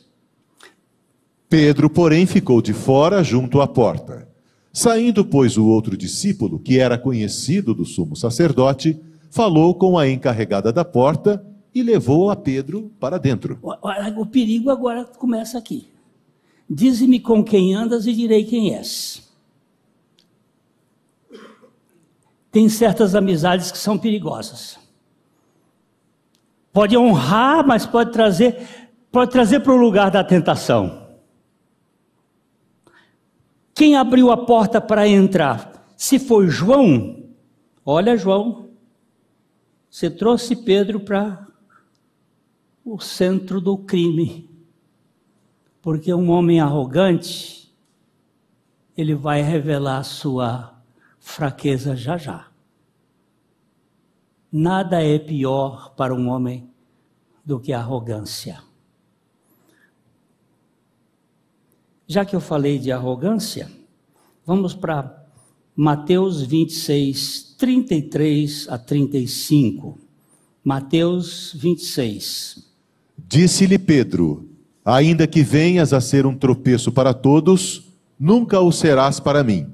Pedro, 1.48 1.88
porém, 1.88 2.26
ficou 2.26 2.60
de 2.60 2.72
fora 2.72 3.22
junto 3.22 3.60
à 3.60 3.66
porta. 3.66 4.28
Saindo, 4.72 5.24
pois, 5.24 5.56
o 5.56 5.66
outro 5.66 5.96
discípulo, 5.96 6.58
que 6.58 6.80
era 6.80 6.98
conhecido 6.98 7.72
do 7.72 7.84
sumo 7.84 8.16
sacerdote, 8.16 9.00
falou 9.30 9.74
com 9.74 9.96
a 9.96 10.08
encarregada 10.08 10.72
da 10.72 10.84
porta 10.84 11.44
e 11.74 11.82
levou 11.82 12.30
a 12.30 12.36
Pedro 12.36 12.90
para 12.98 13.18
dentro. 13.18 13.58
O 14.16 14.26
perigo 14.26 14.70
agora 14.70 15.04
começa 15.04 15.58
aqui. 15.58 15.88
Dize-me 16.68 17.20
com 17.20 17.44
quem 17.44 17.74
andas 17.74 18.06
e 18.06 18.12
direi 18.12 18.44
quem 18.44 18.74
és. 18.74 19.22
Tem 22.50 22.68
certas 22.68 23.14
amizades 23.14 23.70
que 23.70 23.78
são 23.78 23.98
perigosas. 23.98 24.78
Pode 26.72 26.96
honrar, 26.96 27.66
mas 27.66 27.86
pode 27.86 28.12
trazer, 28.12 28.88
pode 29.12 29.30
trazer 29.30 29.60
para 29.60 29.72
o 29.72 29.76
lugar 29.76 30.10
da 30.10 30.24
tentação. 30.24 31.03
Quem 33.74 33.96
abriu 33.96 34.30
a 34.30 34.36
porta 34.36 34.80
para 34.80 35.08
entrar? 35.08 35.92
Se 35.96 36.18
foi 36.18 36.48
João, 36.48 37.24
olha 37.84 38.16
João, 38.16 38.70
você 39.90 40.08
trouxe 40.08 40.54
Pedro 40.54 41.00
para 41.00 41.46
o 42.84 43.00
centro 43.00 43.60
do 43.60 43.76
crime. 43.76 44.48
Porque 45.82 46.14
um 46.14 46.30
homem 46.30 46.60
arrogante, 46.60 47.74
ele 48.96 49.14
vai 49.14 49.42
revelar 49.42 50.02
sua 50.04 50.80
fraqueza 51.18 51.96
já 51.96 52.16
já. 52.16 52.48
Nada 54.52 55.02
é 55.02 55.18
pior 55.18 55.94
para 55.96 56.14
um 56.14 56.28
homem 56.28 56.70
do 57.44 57.58
que 57.58 57.72
a 57.72 57.80
arrogância. 57.80 58.62
Já 62.06 62.24
que 62.24 62.36
eu 62.36 62.40
falei 62.40 62.78
de 62.78 62.92
arrogância, 62.92 63.70
vamos 64.44 64.74
para 64.74 65.24
Mateus 65.74 66.42
26, 66.42 67.54
33 67.58 68.68
a 68.68 68.76
35. 68.76 69.98
Mateus 70.62 71.54
26. 71.58 72.62
Disse-lhe 73.26 73.78
Pedro: 73.78 74.48
Ainda 74.84 75.26
que 75.26 75.42
venhas 75.42 75.94
a 75.94 76.00
ser 76.00 76.26
um 76.26 76.36
tropeço 76.36 76.92
para 76.92 77.14
todos, 77.14 77.90
nunca 78.20 78.60
o 78.60 78.70
serás 78.70 79.18
para 79.18 79.42
mim. 79.42 79.66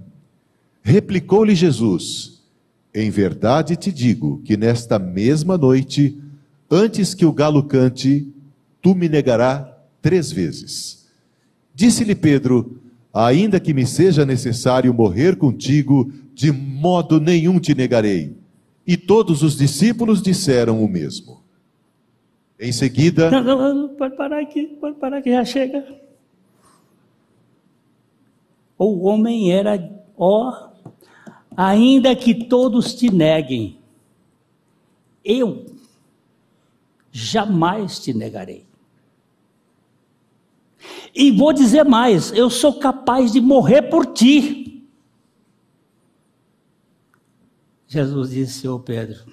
Replicou-lhe 0.82 1.54
Jesus: 1.54 2.44
Em 2.94 3.10
verdade 3.10 3.76
te 3.76 3.90
digo 3.90 4.40
que 4.44 4.56
nesta 4.56 5.00
mesma 5.00 5.58
noite, 5.58 6.16
antes 6.70 7.12
que 7.12 7.26
o 7.26 7.32
galo 7.32 7.64
cante, 7.64 8.32
tu 8.80 8.94
me 8.94 9.08
negarás 9.08 9.66
três 10.00 10.30
vezes. 10.30 10.99
Disse-lhe 11.80 12.14
Pedro: 12.14 12.78
Ainda 13.10 13.58
que 13.58 13.72
me 13.72 13.86
seja 13.86 14.26
necessário 14.26 14.92
morrer 14.92 15.36
contigo, 15.36 16.12
de 16.34 16.52
modo 16.52 17.18
nenhum 17.18 17.58
te 17.58 17.74
negarei. 17.74 18.36
E 18.86 18.98
todos 18.98 19.42
os 19.42 19.56
discípulos 19.56 20.20
disseram 20.20 20.84
o 20.84 20.86
mesmo. 20.86 21.40
Em 22.60 22.70
seguida. 22.70 23.30
Não, 23.30 23.42
não, 23.42 23.74
não, 23.74 23.88
pode 23.96 24.14
parar 24.14 24.42
aqui, 24.42 24.66
pode 24.78 24.96
parar 24.96 25.22
que 25.22 25.30
já 25.30 25.42
chega. 25.42 25.82
O 28.76 29.06
homem 29.06 29.50
era, 29.50 29.90
ó, 30.18 30.68
ainda 31.56 32.14
que 32.14 32.34
todos 32.44 32.92
te 32.92 33.10
neguem, 33.10 33.78
eu 35.24 35.64
jamais 37.10 37.98
te 37.98 38.12
negarei. 38.12 38.69
E 41.14 41.30
vou 41.30 41.52
dizer 41.52 41.84
mais: 41.84 42.32
eu 42.32 42.48
sou 42.48 42.78
capaz 42.78 43.32
de 43.32 43.40
morrer 43.40 43.82
por 43.82 44.06
ti. 44.06 44.88
Jesus 47.86 48.30
disse, 48.30 48.68
ô 48.68 48.78
Pedro, 48.78 49.24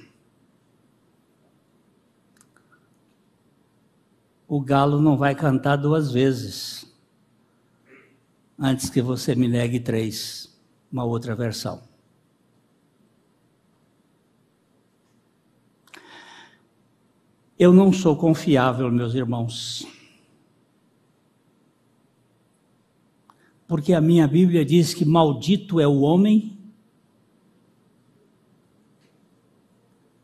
o 4.48 4.60
galo 4.60 5.00
não 5.00 5.16
vai 5.16 5.36
cantar 5.36 5.76
duas 5.76 6.12
vezes 6.12 6.92
antes 8.58 8.90
que 8.90 9.00
você 9.00 9.36
me 9.36 9.48
negue 9.48 9.80
três. 9.80 10.58
Uma 10.92 11.04
outra 11.04 11.36
versão. 11.36 11.84
Eu 17.60 17.74
não 17.74 17.92
sou 17.92 18.16
confiável, 18.16 18.92
meus 18.92 19.14
irmãos. 19.14 19.86
Porque 23.68 23.94
a 23.94 24.00
minha 24.00 24.26
Bíblia 24.28 24.64
diz 24.64 24.94
que 24.94 25.04
maldito 25.04 25.80
é 25.80 25.88
o 25.88 26.00
homem. 26.00 26.58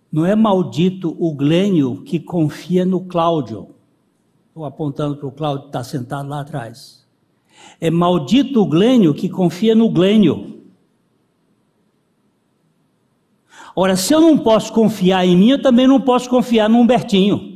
Não 0.10 0.25
é 0.25 0.36
maldito 0.36 1.15
o 1.19 1.34
Glênio 1.34 2.03
que 2.03 2.19
confia 2.19 2.86
no 2.86 3.01
Cláudio. 3.01 3.75
Estou 4.47 4.63
apontando 4.63 5.17
para 5.17 5.27
o 5.27 5.32
Cláudio 5.32 5.63
que 5.63 5.69
está 5.69 5.84
sentado 5.84 6.29
lá 6.29 6.39
atrás. 6.39 7.06
É 7.82 7.91
maldito 7.91 8.61
o 8.61 8.65
Glênio 8.65 9.13
que 9.13 9.28
confia 9.28 9.76
no 9.76 9.89
Glênio. 9.89 10.61
Ora, 13.76 13.95
se 13.95 14.13
eu 14.13 14.22
não 14.22 14.38
posso 14.38 14.72
confiar 14.72 15.26
em 15.26 15.36
mim, 15.36 15.49
eu 15.49 15.61
também 15.61 15.88
não 15.88 15.99
posso 15.99 16.30
confiar 16.30 16.70
no 16.70 16.80
Humbertinho. 16.80 17.53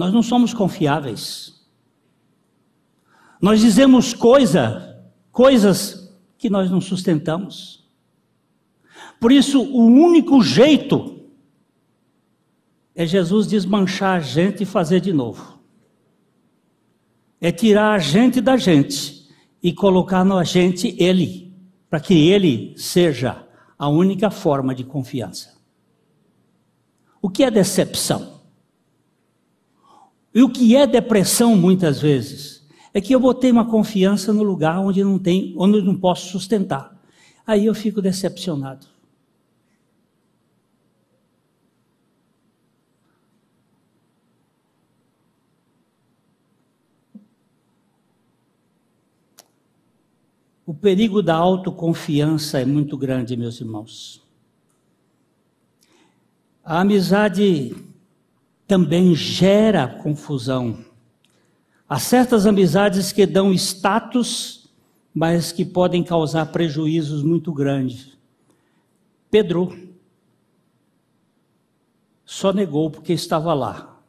Nós 0.00 0.14
não 0.14 0.22
somos 0.22 0.54
confiáveis. 0.54 1.62
Nós 3.38 3.60
dizemos 3.60 4.14
coisa, 4.14 4.98
coisas 5.30 6.10
que 6.38 6.48
nós 6.48 6.70
não 6.70 6.80
sustentamos. 6.80 7.86
Por 9.20 9.30
isso, 9.30 9.60
o 9.60 9.84
único 9.84 10.42
jeito 10.42 11.20
é 12.94 13.04
Jesus 13.04 13.46
desmanchar 13.46 14.16
a 14.16 14.20
gente 14.20 14.62
e 14.62 14.66
fazer 14.66 15.00
de 15.02 15.12
novo. 15.12 15.60
É 17.38 17.52
tirar 17.52 17.92
a 17.92 17.98
gente 17.98 18.40
da 18.40 18.56
gente 18.56 19.28
e 19.62 19.70
colocar 19.70 20.24
na 20.24 20.42
gente 20.44 20.96
Ele, 20.98 21.54
para 21.90 22.00
que 22.00 22.14
Ele 22.14 22.72
seja 22.74 23.46
a 23.78 23.86
única 23.86 24.30
forma 24.30 24.74
de 24.74 24.82
confiança. 24.82 25.60
O 27.20 27.28
que 27.28 27.44
é 27.44 27.50
decepção? 27.50 28.39
E 30.34 30.42
o 30.42 30.48
que 30.48 30.76
é 30.76 30.86
depressão 30.86 31.56
muitas 31.56 32.00
vezes? 32.00 32.68
É 32.94 33.00
que 33.00 33.14
eu 33.14 33.20
botei 33.20 33.50
uma 33.50 33.68
confiança 33.68 34.32
no 34.32 34.42
lugar 34.42 34.78
onde 34.78 35.02
não 35.02 35.18
tem, 35.18 35.54
onde 35.56 35.82
não 35.82 35.96
posso 35.96 36.30
sustentar. 36.30 37.00
Aí 37.46 37.66
eu 37.66 37.74
fico 37.74 38.00
decepcionado. 38.00 38.86
O 50.64 50.74
perigo 50.74 51.20
da 51.20 51.34
autoconfiança 51.34 52.60
é 52.60 52.64
muito 52.64 52.96
grande, 52.96 53.36
meus 53.36 53.60
irmãos. 53.60 54.22
A 56.64 56.80
amizade 56.80 57.74
também 58.70 59.16
gera 59.16 59.88
confusão. 59.88 60.84
Há 61.88 61.98
certas 61.98 62.46
amizades 62.46 63.10
que 63.10 63.26
dão 63.26 63.52
status, 63.52 64.70
mas 65.12 65.50
que 65.50 65.64
podem 65.64 66.04
causar 66.04 66.46
prejuízos 66.46 67.24
muito 67.24 67.52
grandes. 67.52 68.16
Pedro 69.28 69.76
só 72.24 72.52
negou 72.52 72.88
porque 72.88 73.12
estava 73.12 73.52
lá. 73.52 74.00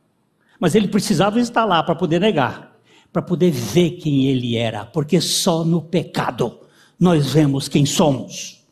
Mas 0.59 0.75
ele 0.75 0.87
precisava 0.87 1.39
estar 1.39 1.65
lá 1.65 1.81
para 1.81 1.95
poder 1.95 2.19
negar 2.19 2.71
para 3.11 3.21
poder 3.21 3.51
ver 3.51 3.97
quem 3.97 4.27
ele 4.27 4.55
era, 4.55 4.85
porque 4.85 5.19
só 5.19 5.65
no 5.65 5.81
pecado 5.81 6.59
nós 6.97 7.33
vemos 7.33 7.67
quem 7.67 7.85
somos. 7.85 8.63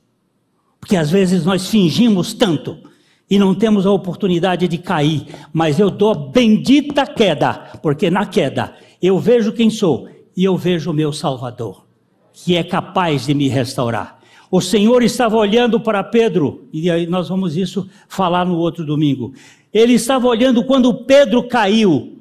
Porque 0.79 0.95
às 0.95 1.11
vezes 1.11 1.43
nós 1.43 1.67
fingimos 1.67 2.33
tanto 2.33 2.88
e 3.29 3.37
não 3.37 3.53
temos 3.53 3.85
a 3.85 3.91
oportunidade 3.91 4.67
de 4.67 4.77
cair, 4.77 5.27
mas 5.53 5.79
eu 5.79 5.89
dou 5.89 6.11
a 6.11 6.15
bendita 6.15 7.05
queda, 7.05 7.79
porque 7.81 8.09
na 8.09 8.25
queda 8.25 8.73
eu 9.01 9.19
vejo 9.19 9.53
quem 9.53 9.69
sou 9.69 10.09
e 10.35 10.43
eu 10.43 10.57
vejo 10.57 10.89
o 10.89 10.93
meu 10.93 11.13
Salvador, 11.13 11.85
que 12.33 12.55
é 12.55 12.63
capaz 12.63 13.27
de 13.27 13.33
me 13.33 13.47
restaurar. 13.47 14.19
O 14.49 14.59
Senhor 14.59 15.03
estava 15.03 15.37
olhando 15.37 15.79
para 15.79 16.03
Pedro, 16.03 16.67
e 16.73 16.89
aí 16.89 17.05
nós 17.05 17.29
vamos 17.29 17.55
isso 17.55 17.87
falar 18.07 18.45
no 18.45 18.57
outro 18.57 18.83
domingo. 18.83 19.33
Ele 19.71 19.93
estava 19.93 20.27
olhando 20.27 20.63
quando 20.63 21.05
Pedro 21.05 21.47
caiu, 21.47 22.17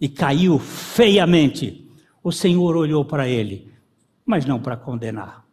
e 0.00 0.08
caiu 0.08 0.60
feiamente, 0.60 1.84
o 2.22 2.30
Senhor 2.30 2.76
olhou 2.76 3.04
para 3.04 3.28
ele, 3.28 3.68
mas 4.24 4.44
não 4.44 4.60
para 4.60 4.76
condenar. 4.76 5.47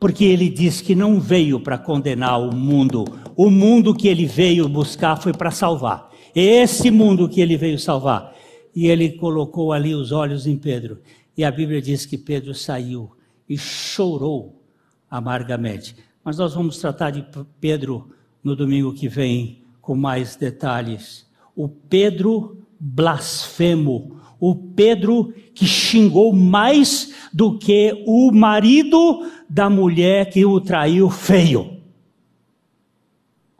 Porque 0.00 0.24
ele 0.24 0.48
diz 0.48 0.80
que 0.80 0.94
não 0.94 1.20
veio 1.20 1.60
para 1.60 1.76
condenar 1.76 2.40
o 2.40 2.52
mundo, 2.52 3.04
o 3.36 3.50
mundo 3.50 3.94
que 3.94 4.08
ele 4.08 4.24
veio 4.24 4.66
buscar 4.66 5.16
foi 5.16 5.34
para 5.34 5.50
salvar. 5.50 6.10
Esse 6.34 6.90
mundo 6.90 7.28
que 7.28 7.40
ele 7.40 7.56
veio 7.56 7.78
salvar. 7.78 8.34
E 8.74 8.86
ele 8.86 9.10
colocou 9.10 9.72
ali 9.72 9.94
os 9.94 10.10
olhos 10.10 10.46
em 10.46 10.56
Pedro. 10.56 11.00
E 11.36 11.44
a 11.44 11.50
Bíblia 11.50 11.82
diz 11.82 12.06
que 12.06 12.16
Pedro 12.16 12.54
saiu 12.54 13.10
e 13.46 13.58
chorou 13.58 14.62
amargamente. 15.10 15.94
Mas 16.24 16.38
nós 16.38 16.54
vamos 16.54 16.78
tratar 16.78 17.10
de 17.10 17.26
Pedro 17.60 18.10
no 18.42 18.56
domingo 18.56 18.94
que 18.94 19.08
vem 19.08 19.62
com 19.82 19.94
mais 19.94 20.34
detalhes. 20.34 21.26
O 21.54 21.68
Pedro 21.68 22.58
blasfemo, 22.78 24.16
o 24.38 24.54
Pedro 24.54 25.34
que 25.54 25.66
xingou 25.66 26.32
mais 26.32 27.12
do 27.32 27.58
que 27.58 28.02
o 28.06 28.32
marido 28.32 29.26
da 29.50 29.68
mulher 29.68 30.30
que 30.30 30.46
o 30.46 30.60
traiu 30.60 31.10
feio. 31.10 31.82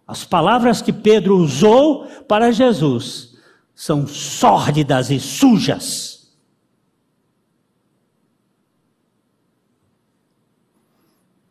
As 0.06 0.24
palavras 0.24 0.80
que 0.80 0.92
Pedro 0.92 1.36
usou 1.36 2.06
para 2.28 2.52
Jesus 2.52 3.36
são 3.74 4.06
sórdidas 4.06 5.10
e 5.10 5.18
sujas. 5.18 6.32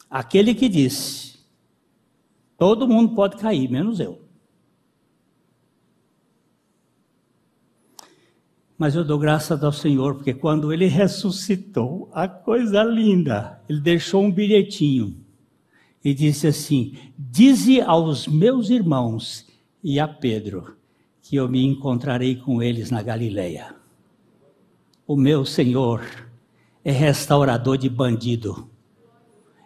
Aquele 0.10 0.56
que 0.56 0.70
disse: 0.70 1.40
todo 2.58 2.88
mundo 2.88 3.14
pode 3.14 3.36
cair, 3.36 3.70
menos 3.70 4.00
eu. 4.00 4.22
Mas 8.80 8.96
eu 8.96 9.04
dou 9.04 9.20
graças 9.20 9.62
ao 9.62 9.74
Senhor, 9.74 10.16
porque 10.16 10.34
quando 10.34 10.72
ele 10.72 10.86
ressuscitou, 10.86 12.10
a 12.14 12.30
coisa 12.30 12.82
linda, 12.82 13.62
ele 13.68 13.82
deixou 13.82 14.24
um 14.24 14.32
bilhetinho 14.32 15.18
e 16.02 16.14
disse 16.14 16.48
assim: 16.48 16.94
Dize 17.18 17.82
aos 17.82 18.26
meus 18.26 18.70
irmãos 18.70 19.46
e 19.84 20.00
a 20.00 20.08
Pedro 20.08 20.78
que 21.22 21.36
eu 21.36 21.50
me 21.50 21.62
encontrarei 21.62 22.38
com 22.38 22.64
eles 22.64 22.90
na 22.90 23.04
Galileia. 23.04 23.76
O 25.06 25.18
meu 25.18 25.44
Senhor 25.44 26.02
é 26.82 26.92
restaurador 26.92 27.78
de 27.78 27.90
bandido, 27.90 28.70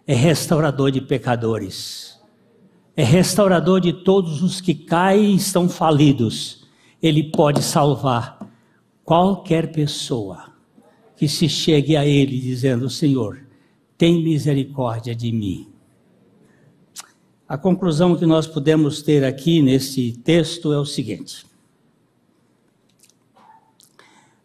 é 0.07 0.15
restaurador 0.15 0.89
de 0.89 0.99
pecadores, 0.99 2.19
é 2.97 3.03
restaurador 3.03 3.79
de 3.79 3.93
todos 3.93 4.41
os 4.41 4.59
que 4.59 4.73
caem 4.73 5.33
e 5.33 5.35
estão 5.35 5.69
falidos. 5.69 6.67
Ele 6.99 7.23
pode 7.23 7.61
salvar 7.61 8.42
qualquer 9.03 9.71
pessoa 9.71 10.53
que 11.15 11.27
se 11.27 11.47
chegue 11.47 11.95
a 11.95 12.05
Ele 12.05 12.39
dizendo: 12.39 12.89
Senhor, 12.89 13.45
tem 13.97 14.23
misericórdia 14.23 15.15
de 15.15 15.31
mim. 15.31 15.71
A 17.47 17.57
conclusão 17.57 18.15
que 18.15 18.25
nós 18.25 18.47
podemos 18.47 19.01
ter 19.01 19.23
aqui 19.23 19.61
nesse 19.61 20.13
texto 20.23 20.73
é 20.73 20.79
o 20.79 20.85
seguinte: 20.85 21.45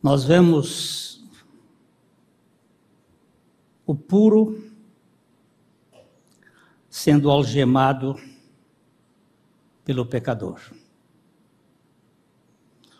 nós 0.02 0.24
vemos 0.24 1.24
o 3.86 3.94
puro 3.94 4.62
sendo 6.90 7.30
algemado 7.30 8.16
pelo 9.84 10.04
pecador 10.04 10.60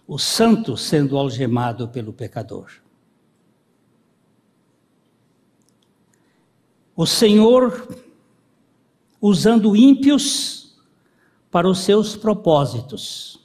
o 0.09 0.19
santo 0.19 0.75
sendo 0.75 1.19
algemado 1.19 1.87
pelo 1.87 2.15
pecador. 2.15 2.73
O 6.97 7.05
Senhor 7.05 7.95
usando 9.21 9.77
ímpios 9.77 10.75
para 11.51 11.69
os 11.69 11.81
seus 11.81 12.17
propósitos. 12.17 13.39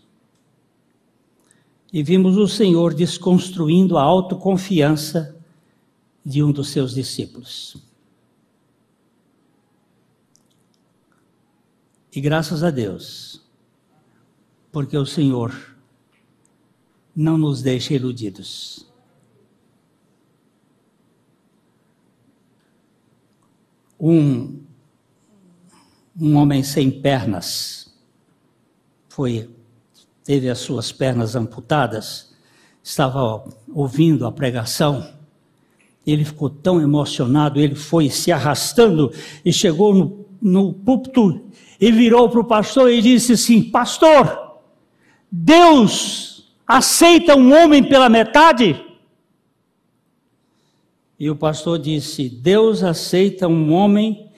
E 1.92 2.02
vimos 2.02 2.38
o 2.38 2.48
Senhor 2.48 2.94
desconstruindo 2.94 3.98
a 3.98 4.02
autoconfiança 4.02 5.38
de 6.26 6.42
um 6.42 6.52
dos 6.52 6.70
seus 6.70 6.94
discípulos. 6.94 7.76
E 12.16 12.22
graças 12.22 12.64
a 12.64 12.72
Deus, 12.72 13.42
porque 14.72 14.98
o 14.98 15.06
Senhor 15.06 15.73
não 17.16 17.38
nos 17.38 17.62
deixe 17.62 17.94
iludidos. 17.94 18.88
Um, 24.00 24.62
um 26.20 26.36
homem 26.36 26.64
sem 26.64 26.92
pernas 26.92 27.94
foi 29.08 29.50
teve 30.24 30.50
as 30.50 30.60
suas 30.60 30.92
pernas 30.92 31.36
amputadas, 31.36 32.34
estava 32.82 33.44
ouvindo 33.74 34.26
a 34.26 34.32
pregação, 34.32 35.14
ele 36.06 36.26
ficou 36.26 36.50
tão 36.50 36.82
emocionado, 36.82 37.60
ele 37.60 37.76
foi 37.76 38.10
se 38.10 38.32
arrastando 38.32 39.12
e 39.44 39.54
chegou 39.54 39.94
no, 39.94 40.26
no 40.42 40.74
púlpito 40.74 41.42
e 41.80 41.92
virou 41.92 42.30
para 42.30 42.40
o 42.40 42.46
pastor 42.46 42.92
e 42.92 43.02
disse 43.02 43.34
assim: 43.34 43.62
Pastor, 43.64 44.62
Deus 45.32 46.33
aceita 46.74 47.36
um 47.36 47.54
homem 47.54 47.84
pela 47.84 48.10
metade? 48.10 48.84
E 51.20 51.30
o 51.30 51.36
pastor 51.36 51.78
disse: 51.78 52.28
Deus 52.28 52.84
aceita 52.84 53.48
um 53.48 53.72
homem 53.72 54.32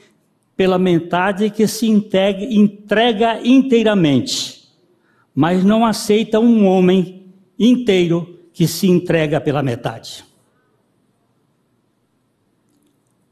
pela 0.56 0.78
metade 0.78 1.50
que 1.50 1.66
se 1.66 1.88
entrega, 1.88 2.44
entrega 2.44 3.40
inteiramente, 3.48 4.70
mas 5.34 5.64
não 5.64 5.86
aceita 5.86 6.40
um 6.40 6.66
homem 6.66 7.34
inteiro 7.58 8.50
que 8.54 8.68
se 8.68 8.88
entrega 8.88 9.40
pela 9.40 9.64
metade. 9.64 10.26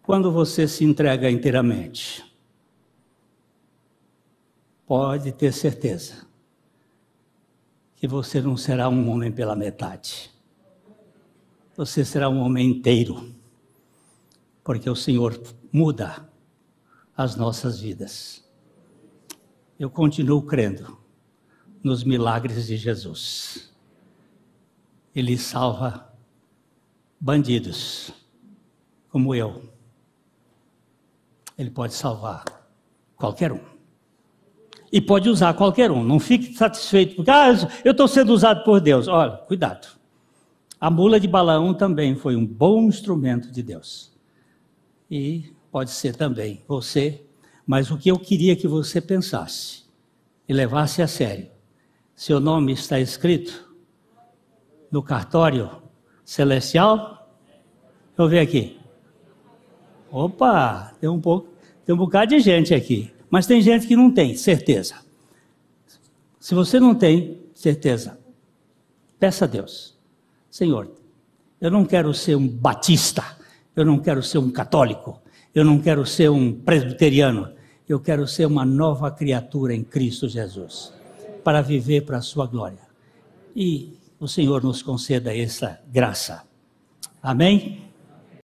Quando 0.01 0.32
você 0.32 0.68
se 0.68 0.84
entrega 0.84 1.30
inteiramente, 1.30 2.24
pode 4.86 5.32
ter 5.34 5.51
certeza 5.54 6.23
que 8.04 8.08
você 8.08 8.41
não 8.41 8.58
será 8.58 8.89
um 8.89 9.10
homem 9.10 9.32
pela 9.32 9.56
metade. 9.56 10.30
Você 11.78 12.04
será 12.04 12.28
um 12.28 12.41
homem 12.41 12.70
inteiro. 12.70 13.34
Porque 14.62 14.89
o 14.89 14.95
Senhor 14.95 15.41
muda 15.72 16.30
as 17.16 17.38
nossas 17.38 17.80
vidas. 17.80 18.45
Eu 19.80 19.89
continuo 19.89 20.41
crendo 20.41 20.97
nos 21.82 22.04
milagres 22.04 22.68
de 22.68 22.76
Jesus. 22.76 23.74
Ele 25.16 25.38
salva 25.38 26.14
bandidos 27.18 28.12
como 29.08 29.34
eu, 29.34 29.64
Ele 31.58 31.72
pode 31.72 31.93
salvar 31.93 32.43
qualquer 33.16 33.54
um. 33.54 33.73
E 34.94 35.02
pode 35.02 35.28
usar 35.28 35.56
qualquer 35.56 35.89
um. 35.89 36.04
Não 36.04 36.20
fique 36.20 36.54
satisfeito 36.54 37.16
porque 37.16 37.32
ah, 37.32 37.52
eu 37.84 37.94
estou 37.94 38.08
sendo 38.08 38.32
usado 38.32 38.64
por 38.64 38.80
Deus. 38.80 39.08
Olha, 39.08 39.32
cuidado. 39.32 39.88
A 40.80 40.91
mula 40.91 41.20
de 41.20 41.28
Balaão 41.28 41.74
também 41.74 42.16
foi 42.16 42.36
um 42.36 42.46
bom 42.46 42.84
instrumento 42.84 43.52
de 43.52 43.64
Deus. 43.64 44.14
E 45.10 45.52
pode 45.72 45.89
ser 45.89 46.16
também 46.16 46.62
você. 46.68 47.26
Mas 47.66 47.89
o 47.89 47.98
que 47.98 48.12
eu 48.12 48.20
queria 48.20 48.56
que 48.56 48.68
você 48.68 49.02
pensasse 49.02 49.84
e 50.48 50.54
levasse 50.54 51.02
a 51.02 51.08
sério. 51.08 51.48
Seu 52.16 52.39
nome 52.39 52.74
está 52.74 53.00
escrito 53.00 53.74
no 54.91 55.02
cartório 55.02 55.72
celestial? 56.24 57.36
Deixa 58.10 58.22
eu 58.22 58.30
ver 58.30 58.39
aqui. 58.39 58.80
Opa, 60.12 60.94
tem 61.00 61.10
um 61.10 61.20
pouco, 61.20 61.50
tem 61.86 61.96
um 61.96 61.98
bocado 61.98 62.28
de 62.28 62.39
gente 62.39 62.76
aqui. 62.76 63.12
Mas 63.34 63.48
tem 63.48 63.60
gente 63.64 63.88
que 63.88 63.96
não 63.96 64.12
tem 64.12 64.36
certeza. 64.36 64.94
Se 66.40 66.54
você 66.54 66.80
não 66.80 66.94
tem 66.94 67.42
certeza, 67.56 68.20
peça 69.20 69.46
a 69.46 69.48
Deus: 69.48 69.98
Senhor, 70.52 70.92
eu 71.60 71.72
não 71.72 71.84
quero 71.84 72.14
ser 72.14 72.36
um 72.36 72.48
batista, 72.48 73.26
eu 73.76 73.84
não 73.84 73.98
quero 73.98 74.22
ser 74.22 74.38
um 74.38 74.52
católico, 74.52 75.20
eu 75.52 75.66
não 75.66 75.80
quero 75.80 76.06
ser 76.06 76.30
um 76.30 76.54
presbiteriano, 76.54 77.52
eu 77.90 78.00
quero 78.00 78.28
ser 78.28 78.46
uma 78.46 78.64
nova 78.64 79.10
criatura 79.10 79.74
em 79.74 79.84
Cristo 79.84 80.30
Jesus, 80.30 80.94
para 81.44 81.60
viver 81.60 82.06
para 82.06 82.20
a 82.20 82.22
Sua 82.22 82.46
glória. 82.46 82.88
E 83.56 83.98
o 84.20 84.28
Senhor 84.28 84.64
nos 84.64 84.84
conceda 84.84 85.36
essa 85.36 85.82
graça. 85.92 86.44
Amém? 87.20 87.83